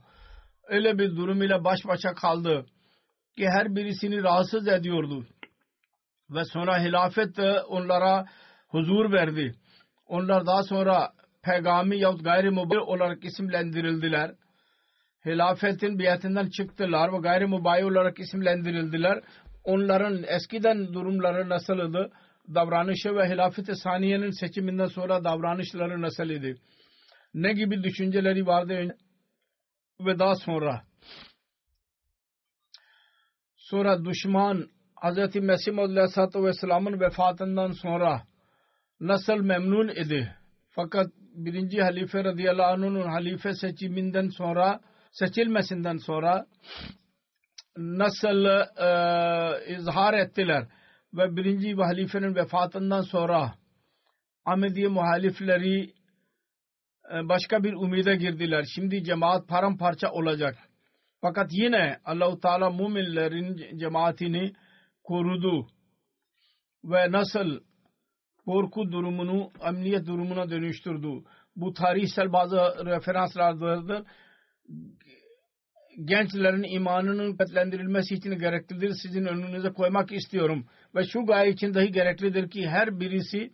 [0.67, 2.65] öyle bir durum ile baş başa kaldı
[3.37, 5.25] ki her birisini rahatsız ediyordu.
[6.29, 8.25] Ve sonra hilafet onlara
[8.67, 9.55] huzur verdi.
[10.07, 14.31] Onlar daha sonra pegami yahut gayrimubir olarak isimlendirildiler.
[15.25, 19.23] Hilafetin biyetinden çıktılar ve gayrimubayi olarak isimlendirildiler
[19.63, 22.11] onların eskiden durumları nasıldı?
[22.53, 26.57] Davranışı ve hilafet-i saniyenin seçiminden sonra davranışları nasıl idi?
[27.33, 28.95] Ne gibi düşünceleri vardı
[29.99, 30.81] ve daha sonra?
[33.55, 34.69] Sonra düşman
[35.03, 35.35] Hz.
[35.35, 38.21] Mesih Aleyhisselatü Vesselam'ın vefatından sonra
[38.99, 40.35] nasıl memnun idi?
[40.69, 44.79] Fakat birinci halife radıyallahu anh'ın halife seçiminden sonra
[45.11, 46.45] seçilmesinden sonra
[47.77, 50.67] nasıl e, izhar ettiler
[51.13, 53.53] ve birinci halifenin vefatından sonra
[54.45, 55.93] Ahmediye muhalifleri
[57.13, 58.65] e, başka bir umide girdiler.
[58.75, 60.57] Şimdi cemaat paramparça olacak.
[61.21, 64.53] Fakat yine Allahu Teala müminlerin cemaatini
[65.03, 65.67] korudu
[66.83, 67.59] ve nasıl
[68.45, 71.23] korku durumunu emniyet durumuna dönüştürdü.
[71.55, 74.05] Bu tarihsel bazı referanslardır
[76.05, 78.93] gençlerin imanının kuvvetlendirilmesi için gereklidir.
[79.01, 80.65] Sizin önünüze koymak istiyorum.
[80.95, 83.53] Ve şu gaye için dahi gereklidir ki her birisi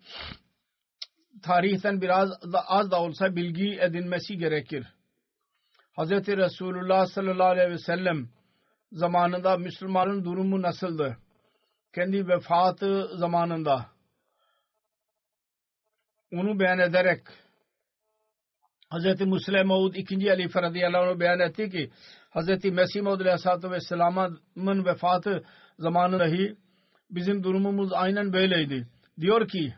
[1.43, 4.87] tarihten biraz da az da olsa bilgi edinmesi gerekir.
[5.97, 6.11] Hz.
[6.11, 8.29] Resulullah sallallahu aleyhi ve sellem
[8.91, 11.17] zamanında Müslümanın durumu nasıldı?
[11.95, 13.85] Kendi vefatı zamanında
[16.31, 17.21] onu beyan ederek
[18.91, 19.21] Hz.
[19.21, 20.29] Müslim Maud 2.
[20.29, 21.91] Halife radıyallahu anh beyan etti ki
[22.35, 22.63] Hz.
[22.71, 25.43] Mesih Maud aleyhissalatü vesselam'ın vefatı
[25.79, 26.55] zamanı dahi
[27.09, 28.87] bizim durumumuz aynen böyleydi.
[29.19, 29.73] Diyor ki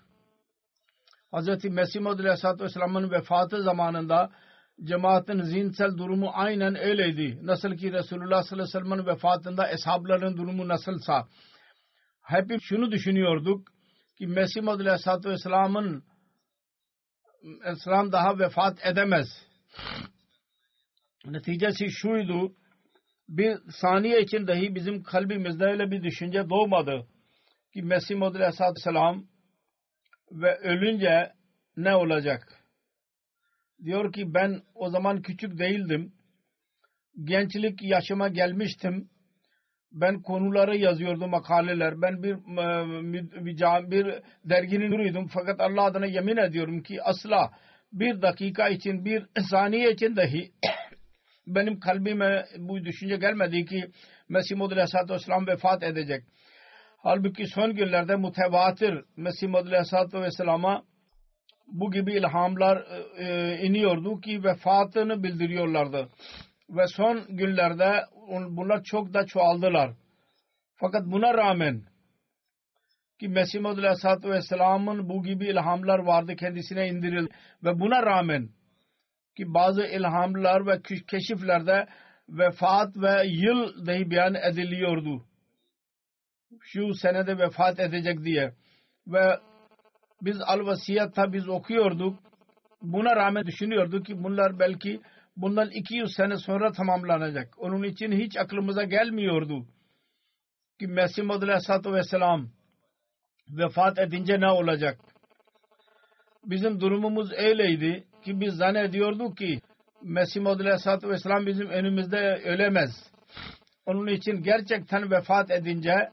[1.34, 1.64] Hz.
[1.64, 4.30] Mesih Maud aleyhissalatü vesselam'ın vefatı zamanında
[4.84, 7.40] cemaatin zihinsel durumu aynen öyleydi.
[7.42, 11.28] Nasıl ki Resulullah sallallahu aleyhi ve sellem'in vefatında eshabların durumu nasılsa.
[12.22, 13.68] Hep şunu düşünüyorduk
[14.18, 16.04] ki Mesih Maud aleyhissalatü vesselam'ın
[17.74, 19.28] İslam daha vefat edemez.
[21.26, 22.56] Neticesi şuydu,
[23.30, 27.08] bir saniye için dahi bizim kalbimizde öyle bir düşünce doğmadı
[27.74, 29.28] ki Mesih Muhammed Aleyhisselam
[30.32, 31.34] ve ölünce
[31.78, 32.60] ne olacak?
[33.84, 36.14] Diyor ki ben o zaman küçük değildim.
[37.24, 39.10] Gençlik yaşıma gelmiştim.
[39.92, 42.02] Ben konuları yazıyordum makaleler.
[42.02, 42.36] Ben bir
[43.14, 43.58] bir, bir
[44.46, 45.28] derginin müdürüydüm.
[45.28, 47.52] Fakat Allah adına yemin ediyorum ki asla
[47.94, 50.52] bir dakika için bir saniye için dahi
[51.48, 53.92] benim kalbime bu düşünce gelmedi ki
[54.30, 56.24] Mesih Muhammed Aleyhisselatü Vesselam vefat edecek.
[56.98, 60.84] Halbuki son günlerde mutevatir Mesih Muhammed Aleyhisselatü Vesselam'a
[61.68, 66.10] bu gibi ilhamlar e, e, iniyordu ki vefatını bildiriyorlardı.
[66.70, 69.92] Ve son günlerde bunlar çok da çoğaldılar.
[70.76, 71.84] Fakat buna rağmen
[73.20, 77.30] ki Mesih Muhammed Aleyhisselatü Vesselam'ın bu gibi ilhamlar vardı kendisine indirildi.
[77.64, 78.50] Ve buna rağmen
[79.38, 81.88] ki bazı ilhamlar ve keşiflerde
[82.30, 85.26] vefat ve yıl dahi beyan ediliyordu.
[86.62, 88.54] Şu senede vefat edecek diye.
[89.08, 89.40] Ve
[90.22, 92.20] biz al-vasiyata biz okuyorduk.
[92.82, 95.02] Buna rağmen düşünüyorduk ki bunlar belki
[95.42, 97.54] bundan 200 sene sonra tamamlanacak.
[97.58, 99.66] Onun için hiç aklımıza gelmiyordu
[100.80, 102.50] ki Mesih Muhammed Aleyhisselatü Vesselam
[103.50, 105.00] vefat edince ne olacak?
[106.44, 109.62] Bizim durumumuz öyleydi ki biz zannediyorduk ki
[110.02, 112.92] Mesih Muhammed Aleyhisselatü Vesselam bizim önümüzde ölemez.
[113.86, 116.12] Onun için gerçekten vefat edince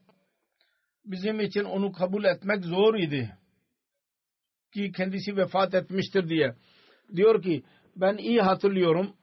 [1.04, 3.36] bizim için onu kabul etmek zor idi.
[4.72, 6.54] Ki kendisi vefat etmiştir diye.
[7.16, 7.62] Diyor ki
[7.96, 9.16] ben iyi hatırlıyorum.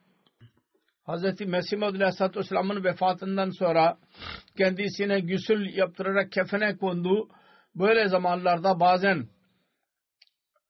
[1.08, 1.42] Hz.
[1.42, 3.98] Mesih Maud Aleyhisselatü Vesselam'ın vefatından sonra
[4.58, 7.28] kendisine güsül yaptırarak kefene kondu.
[7.76, 9.28] Böyle zamanlarda bazen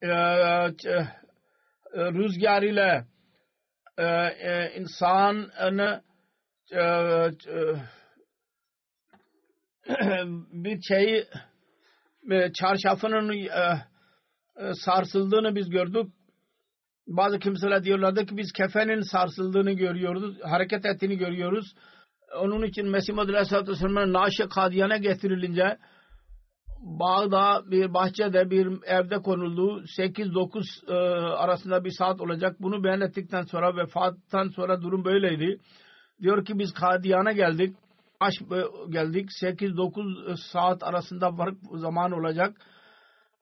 [0.01, 1.06] e, e,
[1.93, 3.06] rüzgar ile
[3.97, 6.01] e, e, insanı
[6.72, 7.76] e, e,
[10.51, 11.28] bir şey
[12.32, 13.88] e, çarşafının e,
[14.58, 16.14] e, sarsıldığını biz gördük.
[17.08, 21.74] Bazı kimseler diyorlardı ki biz kefenin sarsıldığını görüyoruz, hareket ettiğini görüyoruz.
[22.39, 25.78] Onun için Mesih Madri Aleyhisselatü Vesselam'ın naaşı Kadiyan'a getirilince
[26.84, 29.84] bağda bir bahçede bir evde konuldu.
[29.97, 30.93] 8-9 e,
[31.36, 32.56] arasında bir saat olacak.
[32.60, 35.58] Bunu beyan ettikten sonra vefattan sonra durum böyleydi.
[36.22, 37.76] Diyor ki biz Kadiyan'a geldik.
[38.20, 38.34] Aş
[38.89, 39.30] geldik.
[39.41, 42.58] 8-9 saat arasında fark zaman olacak.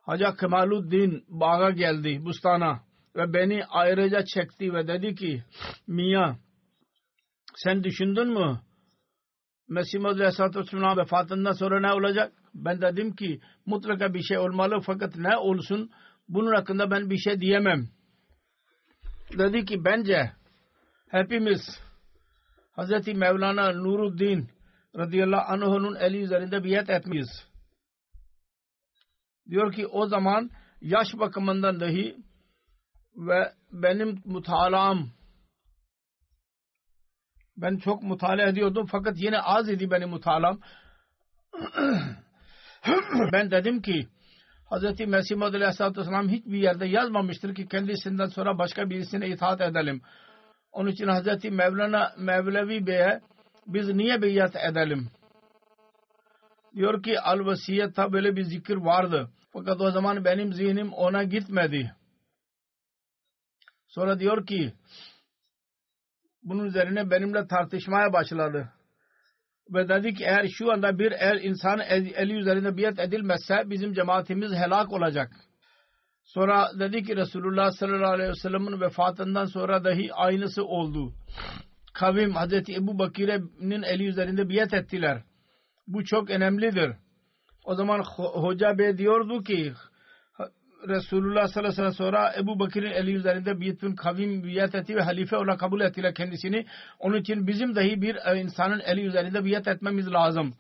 [0.02, 2.26] Hacı Kemaluddin bağa geldi.
[2.26, 2.80] Bustana
[3.16, 5.44] ve beni ayrıca çekti ve dedi ki
[5.88, 6.36] Mia
[7.56, 8.60] sen düşündün mü?
[9.68, 12.34] Mesih Muhammed Aleyhisselatü Vesselam vefatından sonra ne olacak?
[12.54, 15.92] Ben dedim ki mutlaka bir şey olmalı fakat ne olsun
[16.30, 17.90] bunun hakkında ben bir şey diyemem.
[19.38, 20.32] Dedi ki bence
[21.10, 21.62] hepimiz
[22.78, 23.08] Hz.
[23.08, 24.50] Mevlana Nuruddin
[24.96, 27.48] radıyallahu anh'ın eli üzerinde biat etmeyiz.
[29.50, 30.50] Diyor ki o zaman
[30.82, 32.18] yaş bakımından dahi
[33.16, 35.10] ve benim mutalam
[37.58, 40.60] ben çok mutala ediyordum fakat yine az idi benim mutalam
[43.34, 44.08] ben dedim ki
[44.72, 44.84] Hz.
[45.08, 50.02] Mesih Muhammed Aleyhisselatü Vesselam hiçbir yerde yazmamıştır ki kendisinden sonra başka birisine itaat edelim.
[50.72, 51.44] Onun için Hz.
[51.44, 53.22] Mevlana Mevlevi Bey'e
[53.68, 55.10] biz niye beyat edelim?
[56.76, 59.30] Diyor ki al-vasiyette böyle bir zikir vardı.
[59.54, 61.92] Fakat o zaman benim zihnim ona gitmedi.
[63.92, 64.74] Sonra diyor ki
[66.44, 68.70] bunun üzerine benimle tartışmaya başladı.
[69.70, 71.80] Ve dedi ki eğer şu anda bir el insan
[72.16, 75.32] eli üzerinde biat edilmezse bizim cemaatimiz helak olacak.
[76.24, 81.14] Sonra dedi ki Resulullah sallallahu aleyhi ve sellem'in vefatından sonra dahi aynısı oldu.
[81.94, 85.24] Kavim Hazreti Ebu Bakir'in eli üzerinde biat ettiler.
[85.88, 86.96] Bu çok önemlidir.
[87.66, 89.74] O zaman hoca bey diyordu ki
[90.88, 95.02] Resulullah sallallahu aleyhi ve sellem sonra Ebu Bakir'in eli üzerinde bütün kavim biat etti ve
[95.02, 96.66] halife olarak kabul ettiler kendisini.
[97.00, 100.54] Onun için bizim dahi bir e, insanın eli üzerinde biat etmemiz lazım.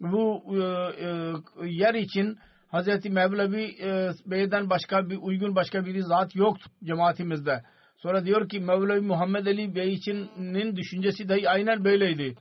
[0.00, 0.60] Bu e,
[1.04, 1.32] e,
[1.66, 2.38] yer için
[2.68, 7.62] Hazreti Mevlevi e, Bey'den başka bir uygun başka bir zat yoktu cemaatimizde.
[7.96, 12.34] Sonra diyor ki Mevlevi Muhammed Ali Bey içinin düşüncesi dahi aynen böyleydi.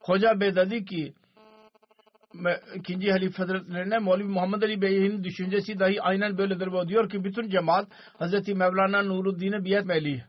[0.00, 1.12] Hoca Bey dedi ki
[2.74, 6.66] ikinci halife hazretlerine Mevlevi Muhammed Ali Bey'in düşüncesi dahi aynen böyledir.
[6.66, 7.88] O diyor ki bütün cemaat
[8.20, 8.48] Hz.
[8.48, 10.24] Mevlana Nuruddin'e biat meli.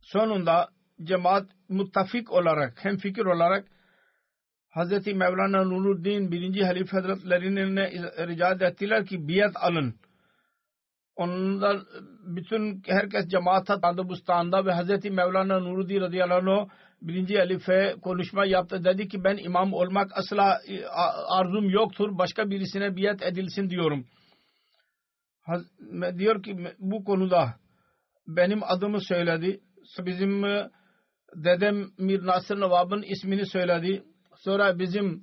[0.00, 0.68] Sonunda
[1.02, 3.64] cemaat muttafik olarak hem fikir olarak
[4.70, 5.06] Hz.
[5.06, 7.90] Mevlana Nuruddin birinci halife hazretlerine
[8.28, 9.94] rica ettiler ki biat alın.
[11.16, 11.82] Ondan
[12.24, 15.04] bütün herkes cemaat tanıdı bu standa ve Hz.
[15.04, 16.68] Mevlana Nuruddin radıyallahu anh
[17.04, 18.84] birinci halife konuşma yaptı.
[18.84, 20.86] Dedi ki ben imam olmak asla e,
[21.28, 22.18] arzum yoktur.
[22.18, 24.06] Başka birisine biat edilsin diyorum.
[26.18, 27.54] Diyor ki bu konuda
[28.26, 29.60] benim adımı söyledi.
[29.98, 30.70] Bizim e,
[31.34, 34.02] dedem Mir Nasır Nawab'ın ismini söyledi.
[34.36, 35.22] Sonra bizim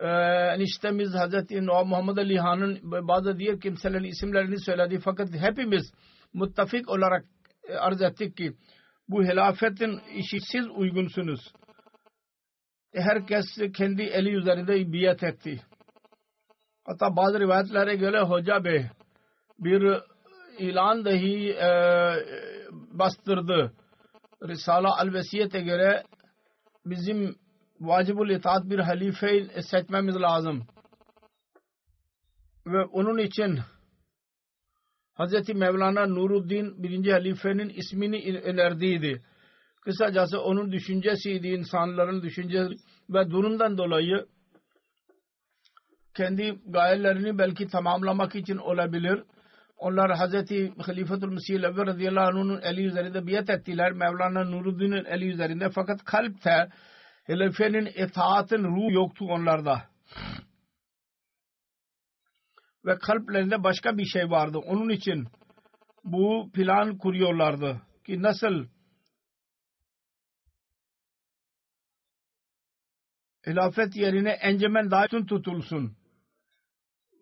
[0.00, 0.08] e,
[0.54, 5.00] eniştemiz Hazreti Nawab Muhammed Ali Han'ın bazı diğer kimselerin isimlerini söyledi.
[5.04, 5.92] Fakat hepimiz
[6.32, 7.24] muttafik olarak
[7.68, 8.52] e, arz ettik ki
[9.08, 11.52] bu hilafetin işi siz uygunsunuz.
[12.94, 13.46] Herkes
[13.76, 15.62] kendi eli üzerinde biat etti.
[16.86, 18.86] Hatta bazı rivayetlere göre Hoca Bey
[19.58, 20.02] bir
[20.58, 21.70] ilan dahi e,
[22.70, 23.72] bastırdı.
[24.42, 26.02] Risala al-Vesiyet'e göre
[26.86, 27.36] bizim
[27.80, 30.66] vacibul itaat bir halife seçmemiz lazım.
[32.66, 33.58] Ve onun için
[35.18, 35.54] Hz.
[35.54, 39.22] Mevlana Nuruddin birinci halifenin ismini önerdiydi.
[39.80, 42.74] Kısacası onun düşüncesiydi insanların düşüncesi
[43.10, 44.26] ve durumdan dolayı
[46.14, 49.22] kendi gayelerini belki tamamlamak için olabilir.
[49.76, 50.34] Onlar Hz.
[50.86, 53.92] Halifetul Mesih Evvel radıyallahu anh'ın eli üzerinde biat ettiler.
[53.92, 55.70] Mevlana Nuruddin'in eli üzerinde.
[55.70, 56.68] Fakat kalpte
[57.26, 59.82] halifenin itaatin ruhu yoktu onlarda.
[62.86, 64.58] Ve kalplerinde başka bir şey vardı.
[64.58, 65.26] Onun için
[66.04, 67.80] bu plan kuruyorlardı.
[68.06, 68.66] Ki nasıl
[73.46, 75.96] hilafet yerine encemen daim tutulsun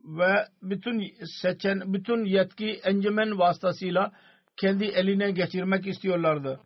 [0.04, 1.12] ve bütün
[1.42, 4.12] seçen bütün yetki encemen vasıtasıyla
[4.56, 6.60] kendi eline geçirmek istiyorlardı.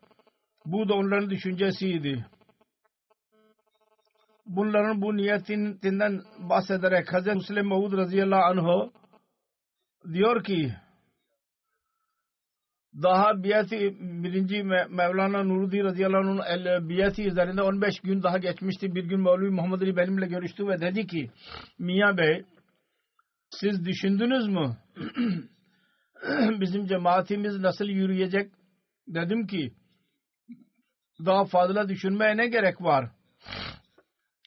[0.65, 2.25] Bu da onların düşüncesiydi.
[4.49, 8.89] Bunların bu niyetinden bahsederek Hazreti Müslim Mahmud radıyallahu anh
[10.13, 10.73] diyor ki
[13.01, 18.95] daha biyati birinci Mevlana Nuruddin radıyallahu anh'ın biyati üzerinde 15 gün daha geçmişti.
[18.95, 21.31] Bir gün Mevlevi Muhammed Ali benimle görüştü ve dedi ki
[21.79, 22.45] Mia Bey
[23.49, 24.77] siz düşündünüz mü?
[26.61, 28.51] Bizim cemaatimiz nasıl yürüyecek?
[29.07, 29.73] Dedim ki
[31.25, 33.11] daha fazla düşünmeye ne gerek var?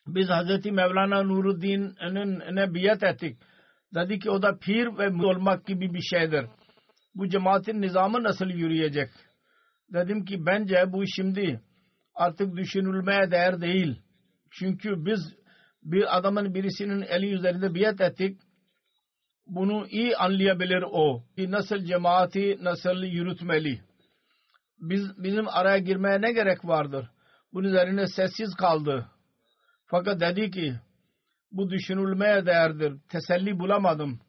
[0.06, 0.64] Biz Hz.
[0.64, 3.38] Mevlana Nuruddin'in ne biat ettik.
[3.94, 6.46] Dedi ki o da pir ve olmak gibi bir şeydir.
[7.14, 9.10] Bu cemaatin nizamı nasıl yürüyecek?
[9.92, 11.60] Dedim ki bence bu şimdi
[12.14, 14.02] artık düşünülmeye değer değil.
[14.50, 15.20] Çünkü biz
[15.82, 18.40] bir adamın birisinin eli üzerinde biat ettik
[19.46, 21.24] bunu iyi anlayabilir o.
[21.36, 23.80] Ki nasıl cemaati nasıl yürütmeli.
[24.78, 27.10] Biz, bizim araya girmeye ne gerek vardır?
[27.52, 29.06] Bunun üzerine sessiz kaldı.
[29.92, 30.74] Fakat dedi ki
[31.50, 33.00] bu düşünülmeye değerdir.
[33.08, 34.20] Teselli bulamadım.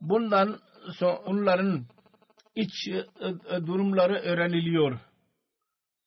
[0.00, 0.58] Bundan
[0.92, 1.86] sonra onların
[2.54, 2.98] iç e,
[3.28, 5.00] e, durumları öğreniliyor.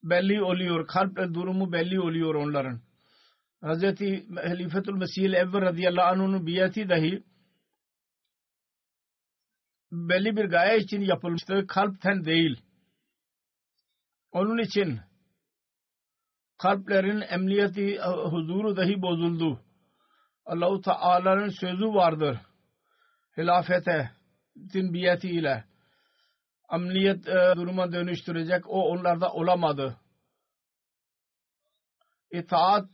[0.04, 0.88] Belli oluyor.
[0.88, 2.82] Kalp durumu belli oluyor onların.
[3.62, 7.24] Hazreti Halifetul Mesih Evvel radıyallahu anh'ın biyati dahi
[9.92, 11.68] belli bir gaye için yapılmıştır.
[11.68, 12.62] Kalpten değil.
[14.32, 15.00] Onun için
[16.58, 19.60] kalplerin emniyeti huzuru dahi bozuldu.
[20.46, 22.38] Allah-u Teala'nın sözü vardır.
[23.38, 24.12] Hilafete
[24.74, 25.66] din biyeti ile
[26.74, 28.70] emniyet e, duruma dönüştürecek.
[28.70, 29.98] O onlarda olamadı.
[32.32, 32.90] İtaat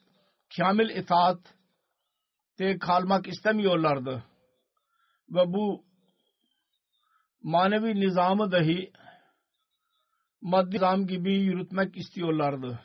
[0.57, 1.39] kamil itaat
[2.57, 4.23] te kalmak istemiyorlardı.
[5.29, 5.85] Ve bu
[7.41, 8.91] manevi nizamı dahi
[10.41, 12.79] maddi nizam gibi yürütmek istiyorlardı.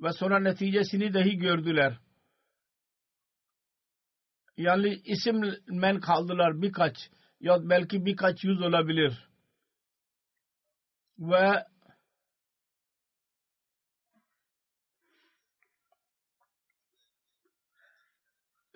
[0.00, 1.98] Ve sonra neticesini dahi gördüler.
[4.56, 6.96] Yani isimmen kaldılar birkaç
[7.40, 9.28] ya belki birkaç yüz olabilir.
[11.18, 11.64] Ve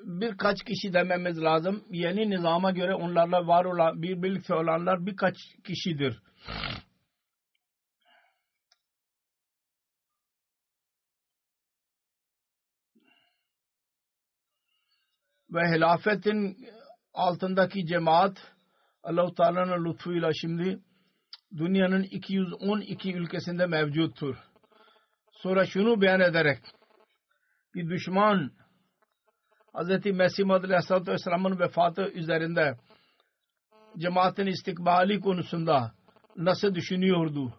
[0.07, 1.85] birkaç kişi dememiz lazım.
[1.91, 6.23] Yeni nizama göre onlarla var olan, bir birlikte olanlar birkaç kişidir.
[15.51, 16.57] Ve hilafetin
[17.15, 18.53] altındaki cemaat
[19.03, 20.81] Allah-u Teala'nın lütfuyla şimdi
[21.57, 24.37] dünyanın 212 ülkesinde mevcuttur.
[25.33, 26.59] Sonra şunu beyan ederek
[27.75, 28.51] bir düşman
[29.75, 29.89] Hz.
[30.05, 32.77] Mesih Muhammed Aleyhisselatü Vesselam'ın vefatı üzerinde
[33.99, 35.95] cemaatin istikbali konusunda
[36.37, 37.55] nasıl düşünüyordu?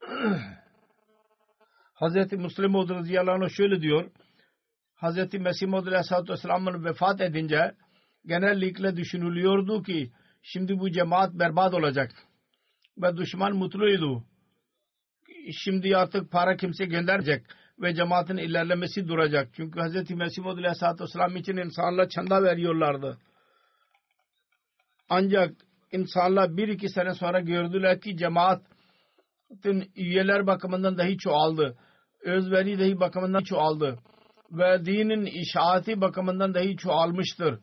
[1.94, 2.32] Hz.
[2.32, 4.10] Müslim radıyallahu anh şöyle diyor.
[4.96, 5.34] Hz.
[5.34, 7.74] Mesih Maud Aleyhisselatü Vesselam'ın vefat edince
[8.26, 12.12] genellikle düşünülüyordu ki şimdi bu cemaat berbat olacak.
[12.98, 14.24] Ve düşman mutluydu.
[15.52, 17.46] şimdi artık para kimse gönderecek
[17.78, 19.48] ve cemaatin ilerlemesi duracak.
[19.52, 20.10] Çünkü Hz.
[20.10, 23.18] Mesih Maud Aleyhisselatü Vesselam için insanlar çanda veriyorlardı.
[25.08, 25.54] Ancak
[25.92, 28.73] insanlar bir iki sene sonra gördüler ki cemaatin
[29.96, 31.76] üyeler bakımından dahi çoğaldı.
[32.24, 33.98] Özveri dahi bakımından çoğaldı.
[34.52, 37.58] Ve dinin işaati bakımından dahi çoğalmıştır.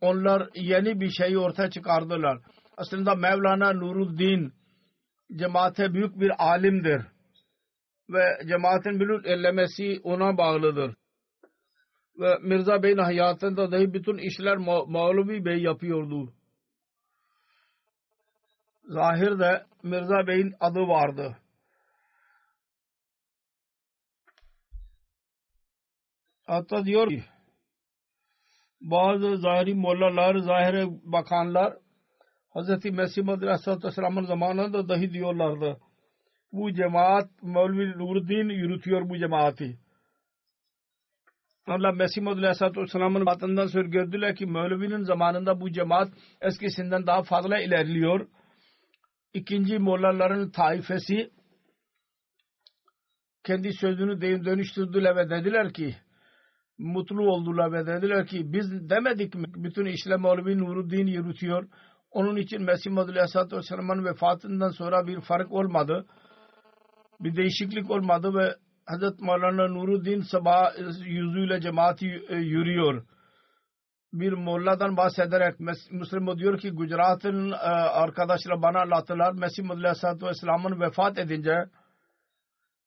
[0.00, 2.38] Onlar yeni bir şeyi ortaya çıkardılar.
[2.76, 4.52] Aslında Mevlana Nuruddin
[5.36, 7.02] cemaate büyük bir alimdir.
[8.10, 10.94] Ve cemaatin büyük ellemesi ona bağlıdır.
[12.18, 16.32] Ve Mirza Bey'in hayatında dahi bütün işler Mevlevi Bey yapıyordu.
[18.84, 21.36] Zahirde Mirza Bey'in adı vardı.
[26.46, 27.24] Hatta diyor ki
[28.80, 31.74] bazı zahiri mollalar, zahire bakanlar
[32.54, 32.84] Hz.
[32.84, 35.80] Mesih Madri Aleyhisselam'ın zamanında dahi diyorlardı.
[36.52, 39.78] Bu cemaat Mevlevi Nuruddin yürütüyor bu cemaati.
[41.66, 46.08] Allah Mesih Madri Aleyhisselam'ın batından sonra gördüler ki Mevlevi'nin zamanında bu cemaat
[46.40, 48.28] eskisinden daha fazla ilerliyor.
[49.34, 51.30] İkinci mollaların taifesi
[53.44, 55.96] kendi sözünü dönüştürdüler ve dediler ki
[56.78, 61.68] mutlu oldular ve dediler ki biz demedik mi bütün işlem Mevlevi Nuruddin yürütüyor.
[62.10, 66.06] Onun için Mesih Madhu Aleyhisselatü Vesselam'ın vefatından sonra bir fark olmadı.
[67.20, 68.56] Bir değişiklik olmadı ve
[68.86, 70.72] Hazret Mevlana Nuruddin sabah
[71.06, 73.06] yüzüyle cemaati e, yürüyor.
[74.12, 75.60] Bir molladan bahsederek
[75.90, 79.32] Müslüman diyor ki Gujarat'ın e, arkadaşları bana anlattılar.
[79.32, 81.64] Mesih Madhu Aleyhisselatü Vesselam'ın vefat edince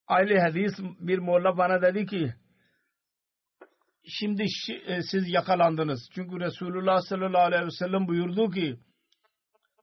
[0.07, 2.33] aile hadis bir molla bana dedi ki
[4.07, 4.43] şimdi
[4.87, 6.09] e, siz yakalandınız.
[6.15, 8.79] Çünkü Resulullah sallallahu aleyhi ve sellem buyurdu ki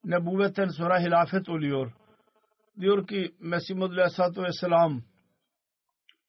[0.05, 1.93] nebüvvetten sonra hilafet oluyor.
[2.81, 5.03] Diyor ki Mesih Muhammed Aleyhisselatü Vesselam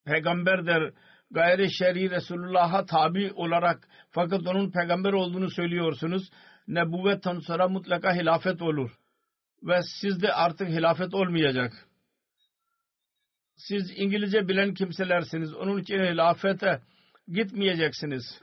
[0.05, 0.93] peygamberdir.
[1.33, 6.29] Gayri şer'i Resulullah'a tabi olarak fakat onun peygamber olduğunu söylüyorsunuz.
[6.67, 8.91] Nebüvvetten sonra mutlaka hilafet olur.
[9.63, 11.87] Ve sizde artık hilafet olmayacak.
[13.55, 15.53] Siz İngilizce bilen kimselersiniz.
[15.53, 16.81] Onun için hilafete
[17.27, 18.41] gitmeyeceksiniz.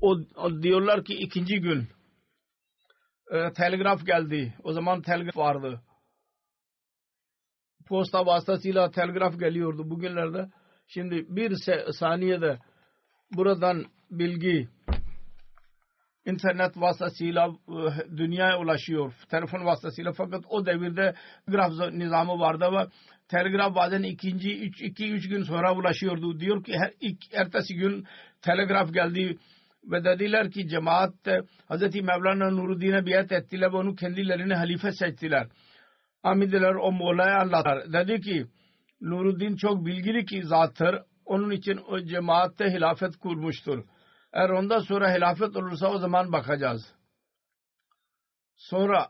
[0.00, 1.88] O, o diyorlar ki ikinci gün
[3.30, 4.54] e, telgraf geldi.
[4.62, 5.80] O zaman telgraf vardı.
[7.88, 10.48] Posta vasıtasıyla telgraf geliyordu bugünlerde.
[10.86, 11.56] Şimdi bir
[11.92, 12.58] saniyede
[13.36, 14.68] buradan bilgi
[16.26, 19.12] internet vasıtasıyla e, dünyaya ulaşıyor.
[19.30, 21.14] Telefon vasıtasıyla fakat o devirde
[21.46, 22.86] telgraf nizamı vardı ve
[23.28, 26.40] telgraf bazen ikinci, üç, iki, üç gün sonra ulaşıyordu.
[26.40, 28.06] Diyor ki her, ilk, ertesi gün
[28.42, 29.38] telgraf geldi
[29.84, 31.14] ve dediler ki cemaat
[31.70, 31.94] Hz.
[31.94, 35.46] Mevlana Nuruddin'e biat ettiler ve onu kendilerini halife seçtiler.
[36.22, 37.92] Amidiler o Moğla'ya anlattılar.
[37.92, 38.46] Dedi ki
[39.02, 40.98] Nuruddin çok bilgili ki zattır.
[41.24, 43.84] Onun için o cemaatte hilafet kurmuştur.
[44.32, 46.94] Eğer ondan sonra hilafet olursa o zaman bakacağız.
[48.56, 49.08] Sonra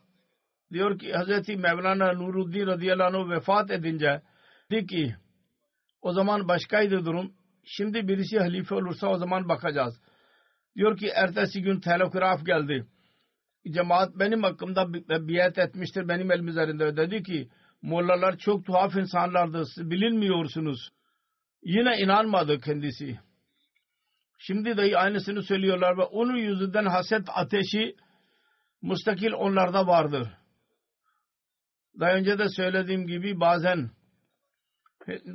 [0.73, 1.49] diyor ki Hz.
[1.49, 4.23] Mevlana Nuruddin radıyallahu anh vefat edince
[4.71, 5.15] dedi ki
[6.03, 7.33] o zaman başkaydı durum.
[7.65, 10.01] Şimdi birisi halife olursa o zaman bakacağız.
[10.77, 12.87] Diyor ki ertesi gün telegraf geldi.
[13.71, 14.93] Cemaat benim hakkımda
[15.29, 16.97] biat etmiştir benim elim üzerinde.
[16.97, 17.49] Dedi ki
[17.83, 19.69] mollalar çok tuhaf insanlardır.
[19.77, 20.89] Bilinmiyorsunuz.
[21.63, 23.19] Yine inanmadı kendisi.
[24.39, 27.97] Şimdi dahi aynısını söylüyorlar ve onun yüzünden haset ateşi
[28.83, 30.29] mustakil onlarda vardır.
[32.01, 33.91] Daha önce de söylediğim gibi bazen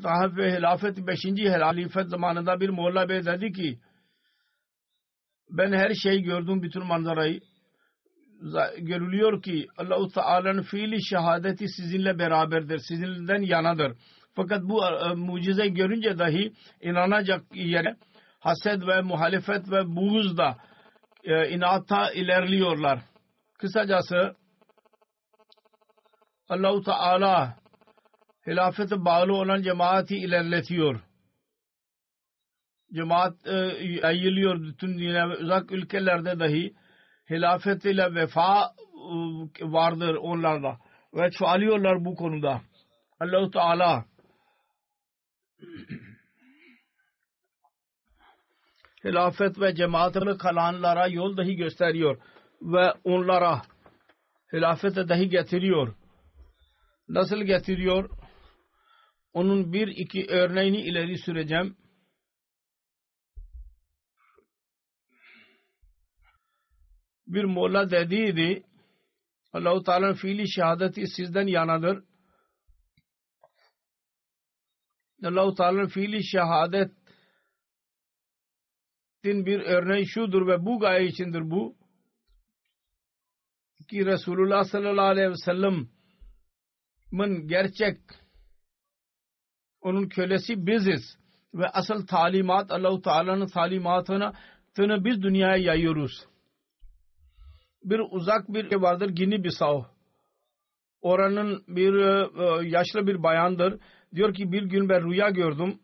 [0.03, 1.17] daha ve hilafet 5.
[1.61, 3.79] halifet zamanında bir Molla Bey dedi ki
[5.49, 7.39] ben her şeyi gördüm bütün manzarayı
[8.77, 12.79] görülüyor ki Allah-u Teala'nın fiili şehadeti sizinle beraberdir.
[12.79, 13.97] Sizinden yanadır.
[14.35, 17.95] Fakat bu e, mucize görünce dahi inanacak yere
[18.39, 20.57] haset ve muhalefet ve buğuz da
[21.23, 22.99] e, inata ilerliyorlar.
[23.59, 24.35] Kısacası
[26.49, 27.57] Allah-u Teala
[28.47, 31.07] hilafete bağlı olan cemaati ilerletiyor
[32.93, 33.55] cemaat e,
[34.03, 36.73] yayılıyor bütün dünya uzak ülkelerde dahi
[37.29, 38.73] hilafet ile vefa
[39.61, 40.77] e, vardır onlarda
[41.13, 42.61] ve çoğalıyorlar bu konuda.
[43.19, 44.05] Allah-u Teala
[49.03, 52.21] hilafet ve cemaatini kalanlara yol dahi gösteriyor
[52.61, 53.61] ve onlara
[54.53, 55.95] hilafete dahi getiriyor.
[57.09, 58.09] Nasıl getiriyor?
[59.33, 61.77] Onun bir iki örneğini ileri süreceğim.
[67.27, 68.63] Bir molla dediydi
[69.53, 72.03] Allah-u Teala'nın fiili şehadeti sizden yanadır.
[75.23, 76.95] Allah-u Teala'nın fiili şehadetin
[79.23, 81.75] bir örneği şudur ve bu gaye içindir bu
[83.89, 85.87] ki Resulullah sallallahu aleyhi ve sellem'in
[87.47, 87.97] gerçek
[89.81, 91.17] onun kölesi biziz
[91.53, 94.33] ve asıl talimat Allah-u Teala'nın talimatını
[94.75, 96.27] tını biz dünyaya yayıyoruz.
[97.89, 99.83] Bir uzak bir şey vardır Gini Bisav.
[101.01, 103.79] Oranın bir e, yaşlı bir bayandır.
[104.15, 105.79] Diyor ki bir gün ben rüya gördüm.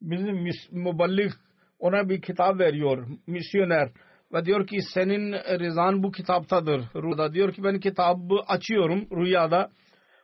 [0.00, 1.32] Bizim muballik
[1.78, 3.08] ona bir kitap veriyor.
[3.26, 3.90] Misyoner.
[4.32, 6.80] Ve diyor ki senin rızan bu kitaptadır.
[6.94, 9.70] Rüyada diyor ki ben kitabı açıyorum rüyada.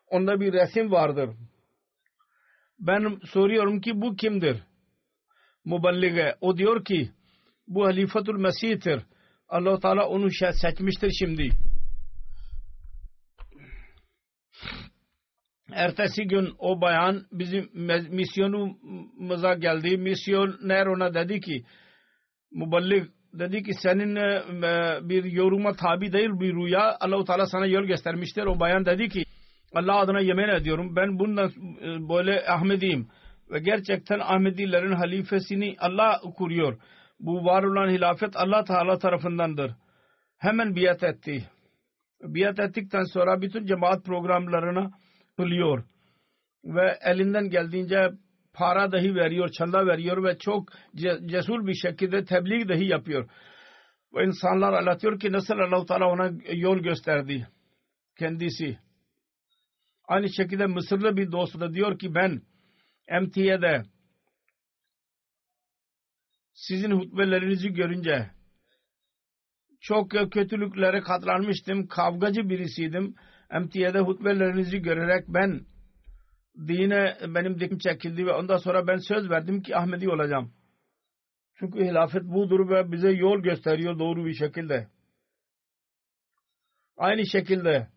[0.07, 1.31] Onda bir resim vardır.
[2.79, 4.63] Ben soruyorum ki bu kimdir?
[5.65, 6.37] Muballige.
[6.41, 7.11] O diyor ki
[7.67, 9.03] bu Halifatul Mesih'tir.
[9.49, 11.49] Allah Teala onu seçmiştir şimdi.
[15.73, 17.71] Ertesi gün o bayan bizim
[18.11, 19.99] misyonumuza geldi.
[19.99, 21.65] Misyoner ona dedi ki
[22.53, 27.85] muballik dedi ki senin e, bir yoruma tabi değil bir rüya Allah-u Teala sana yol
[27.85, 28.43] göstermiştir.
[28.43, 29.25] O bayan dedi ki
[29.75, 31.49] Allah adına yemin ediyorum ben bundan
[31.83, 33.09] e, böyle Ahmediyim
[33.51, 36.79] ve gerçekten Ahmedilerin halifesini Allah kuruyor.
[37.21, 39.75] Bu var olan hilafet Allah Teala tarafındandır.
[40.39, 41.45] Hemen biat etti.
[42.23, 44.91] Biat ettikten sonra bütün cemaat programlarına
[45.37, 45.85] kılıyor.
[46.65, 48.11] Ve elinden geldiğince
[48.53, 50.69] para dahi veriyor, çanda veriyor ve çok
[51.27, 53.31] cesur bir şekilde tebliğ dahi yapıyor.
[54.15, 57.49] Ve insanlar anlatıyor ki nasıl Allah-u Teala ona yol gösterdi.
[58.19, 58.79] Kendisi.
[60.09, 62.43] Aynı şekilde Mısırlı bir dost da diyor ki ben
[63.23, 63.83] MT'de
[66.69, 68.31] sizin hutbelerinizi görünce
[69.81, 71.87] çok kötülüklere katlanmıştım.
[71.87, 73.15] Kavgacı birisiydim.
[73.61, 75.61] MT'de hutbelerinizi görerek ben
[76.69, 80.53] dine benim dikim çekildi ve ondan sonra ben söz verdim ki Ahmedi olacağım.
[81.55, 84.89] Çünkü hilafet budur ve bize yol gösteriyor doğru bir şekilde.
[86.97, 87.89] Aynı şekilde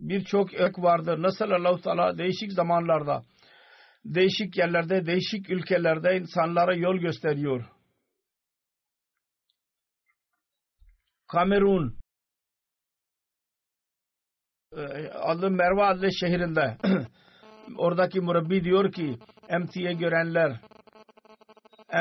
[0.00, 1.22] birçok örnek vardır.
[1.22, 3.24] Nasıl Allah-u Teala değişik zamanlarda,
[4.04, 7.64] değişik yerlerde, değişik ülkelerde insanlara yol gösteriyor.
[11.28, 11.98] Kamerun
[14.72, 16.76] e, adı Merve adlı şehrinde
[17.76, 19.18] oradaki murabbi diyor ki
[19.60, 20.60] MT'ye görenler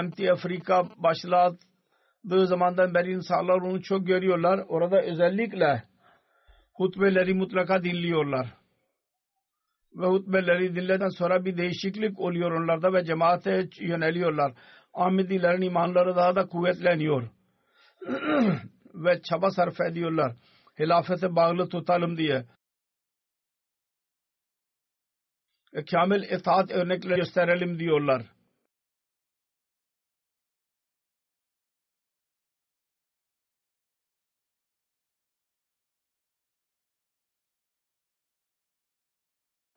[0.03, 4.65] MT Afrika başladığı zamandan beri insanlar onu çok görüyorlar.
[4.67, 5.83] Orada özellikle
[6.73, 8.53] hutbeleri mutlaka dinliyorlar.
[9.95, 14.53] Ve hutbeleri dinleden sonra bir değişiklik oluyor onlarda ve cemaate yöneliyorlar.
[14.93, 17.29] Ahmedilerin imanları daha da kuvvetleniyor.
[18.93, 20.35] ve çaba sarf ediyorlar.
[20.79, 22.45] Hilafete bağlı tutalım diye.
[25.73, 28.21] E, kamil itaat örnekleri gösterelim diyorlar.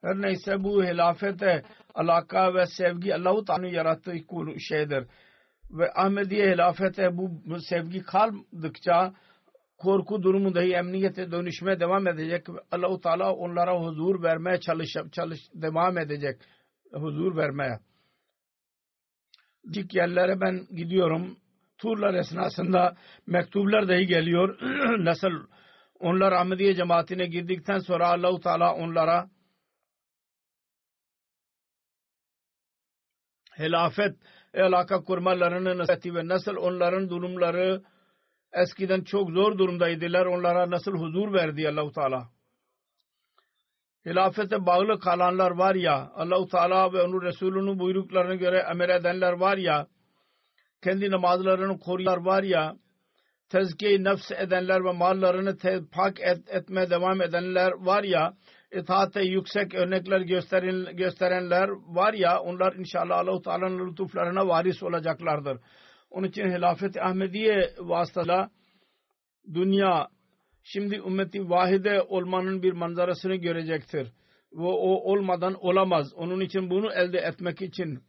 [0.03, 1.63] Her neyse bu hilafete
[1.95, 4.15] alaka ve sevgi Allah-u Teala'nın yarattığı
[4.69, 5.07] şeydir.
[5.71, 9.15] Ve Ahmediye hilafete bu sevgi kaldıkça
[9.79, 12.47] korku durumu dahi emniyete dönüşmeye devam edecek.
[12.71, 16.41] Allah-u Teala onlara huzur vermeye çalış, çalış devam edecek.
[16.93, 17.79] Huzur vermeye.
[19.73, 21.37] Dik yerlere ben gidiyorum.
[21.79, 22.97] Turlar esnasında
[23.27, 24.59] mektuplar dahi geliyor.
[25.05, 25.31] Nasıl
[25.99, 29.29] onlar Ahmediye cemaatine girdikten sonra Allah-u Teala onlara
[33.61, 34.17] hilafet
[34.55, 37.83] alaka kurmalarını nasıl ve nasıl onların durumları
[38.53, 40.27] eskiden çok zor durumdaydılar.
[40.27, 42.29] Onlara nasıl huzur verdi Allahu Teala.
[44.07, 49.57] Hilafete bağlı kalanlar var ya Allahu Teala ve onun Resulünün buyruklarına göre emir edenler var
[49.57, 49.87] ya
[50.83, 52.77] kendi namazlarını koruyanlar var ya
[53.49, 55.57] tezkiye nefs edenler ve mallarını
[55.93, 58.35] pak et, etmeye devam edenler var ya
[58.73, 65.59] itaate yüksek örnekler gösteren, gösterenler var ya onlar inşallah Allah-u Teala'nın lütuflarına varis olacaklardır.
[66.11, 68.51] Onun için hilafet Ahmediye vasıtasıyla
[69.55, 70.09] dünya
[70.63, 74.13] şimdi ümmeti vahide olmanın bir manzarasını görecektir.
[74.53, 76.15] Ve o olmadan olamaz.
[76.15, 78.03] Onun için bunu elde etmek için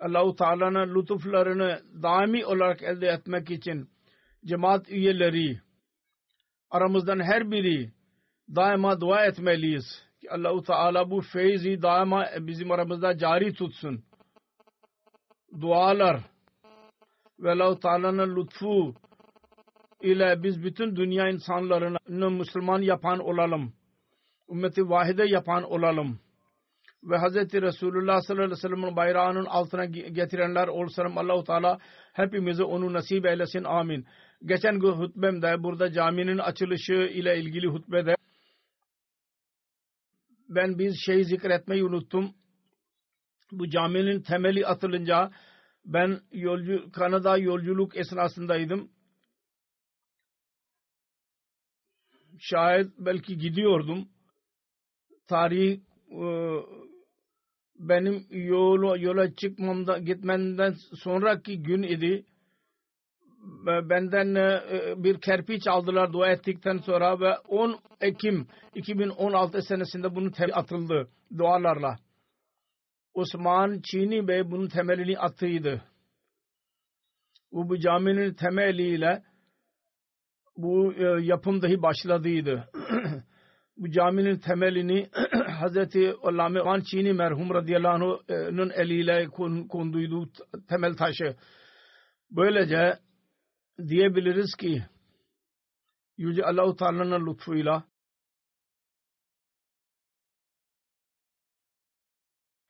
[0.00, 3.88] Allah-u Teala'nın lütuflarını daimi olarak elde etmek için
[4.44, 5.60] cemaat üyeleri
[6.70, 7.92] aramızdan her biri
[8.56, 9.84] daima dua etmeliyiz.
[10.20, 14.04] Ki Allah-u Teala bu feyzi daima bizim aramızda cari tutsun.
[15.60, 16.20] Dualar
[17.40, 18.94] ve Allah-u Teala'nın lütfu
[20.02, 23.72] ile biz bütün dünya insanlarını Müslüman yapan olalım.
[24.50, 26.20] Ümmeti vahide yapan olalım.
[27.04, 27.34] Ve Hz.
[27.34, 31.16] Resulullah sallallahu aleyhi ve sellem'in bayrağının altına getirenler olsun.
[31.16, 31.78] Allah-u Teala
[32.12, 33.64] hepimize onu nasip eylesin.
[33.64, 34.06] Amin.
[34.44, 38.14] Geçen gün hutbemde burada caminin açılışı ile ilgili hutbede
[40.50, 42.34] ben bir şey zikretmeyi unuttum.
[43.52, 45.30] Bu caminin temeli atılınca
[45.84, 48.90] ben yolcu, Kanada yolculuk esnasındaydım.
[52.38, 54.08] Şayet belki gidiyordum.
[55.28, 55.80] Tarih
[56.10, 56.24] e,
[57.74, 62.26] benim yola, yola çıkmamda gitmenden sonraki gün idi.
[63.66, 64.62] Benden e,
[65.04, 71.96] bir kerpiç aldılar dua ettikten sonra ve 10 Ekim 2016 senesinde bunun temeli atıldı dualarla.
[73.14, 75.82] Osman Çini Bey bunun temelini attıydı.
[77.52, 79.22] Bu, bu caminin temeliyle
[80.56, 82.68] bu e, yapım dahi başladıydı.
[83.76, 85.08] bu caminin temelini
[85.60, 89.28] Hazreti Allame Van Çini merhum radıyallahu anh'ın eliyle
[89.68, 90.28] konduydu
[90.68, 91.36] temel taşı.
[92.30, 92.98] Böylece
[93.88, 94.82] diyebiliriz ki
[96.16, 97.84] Yüce Allah-u Teala'nın lütfuyla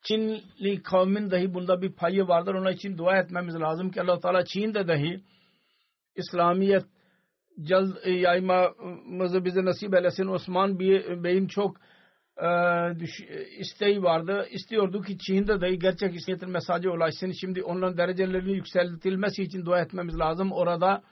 [0.03, 2.55] Çinli kavmin dahi bunda bir payı vardır.
[2.55, 5.25] Onun için dua etmemiz lazım ki allah Teala Çin'de dahi
[6.17, 6.85] İslamiyet
[7.63, 10.27] cald yaymamızı bize nasip eylesin.
[10.27, 11.90] Osman Bey'in çok e, düş,
[13.59, 14.47] isteği vardı.
[14.51, 17.33] İstiyordu ki Çin'de dahi gerçek İslamiyet'in mesajı ulaşsın.
[17.41, 20.53] Şimdi onların derecelerinin yükseltilmesi için dua etmemiz lazım.
[20.53, 21.03] Orada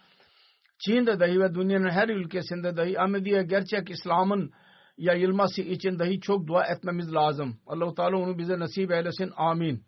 [0.79, 4.53] Çin'de dahi ve dünyanın her ülkesinde dahi Ahmediye gerçek İslam'ın
[4.99, 7.61] yayılması için dahi çok dua etmemiz lazım.
[7.67, 9.33] Allah-u Teala onu bize nasip eylesin.
[9.37, 9.88] Amin.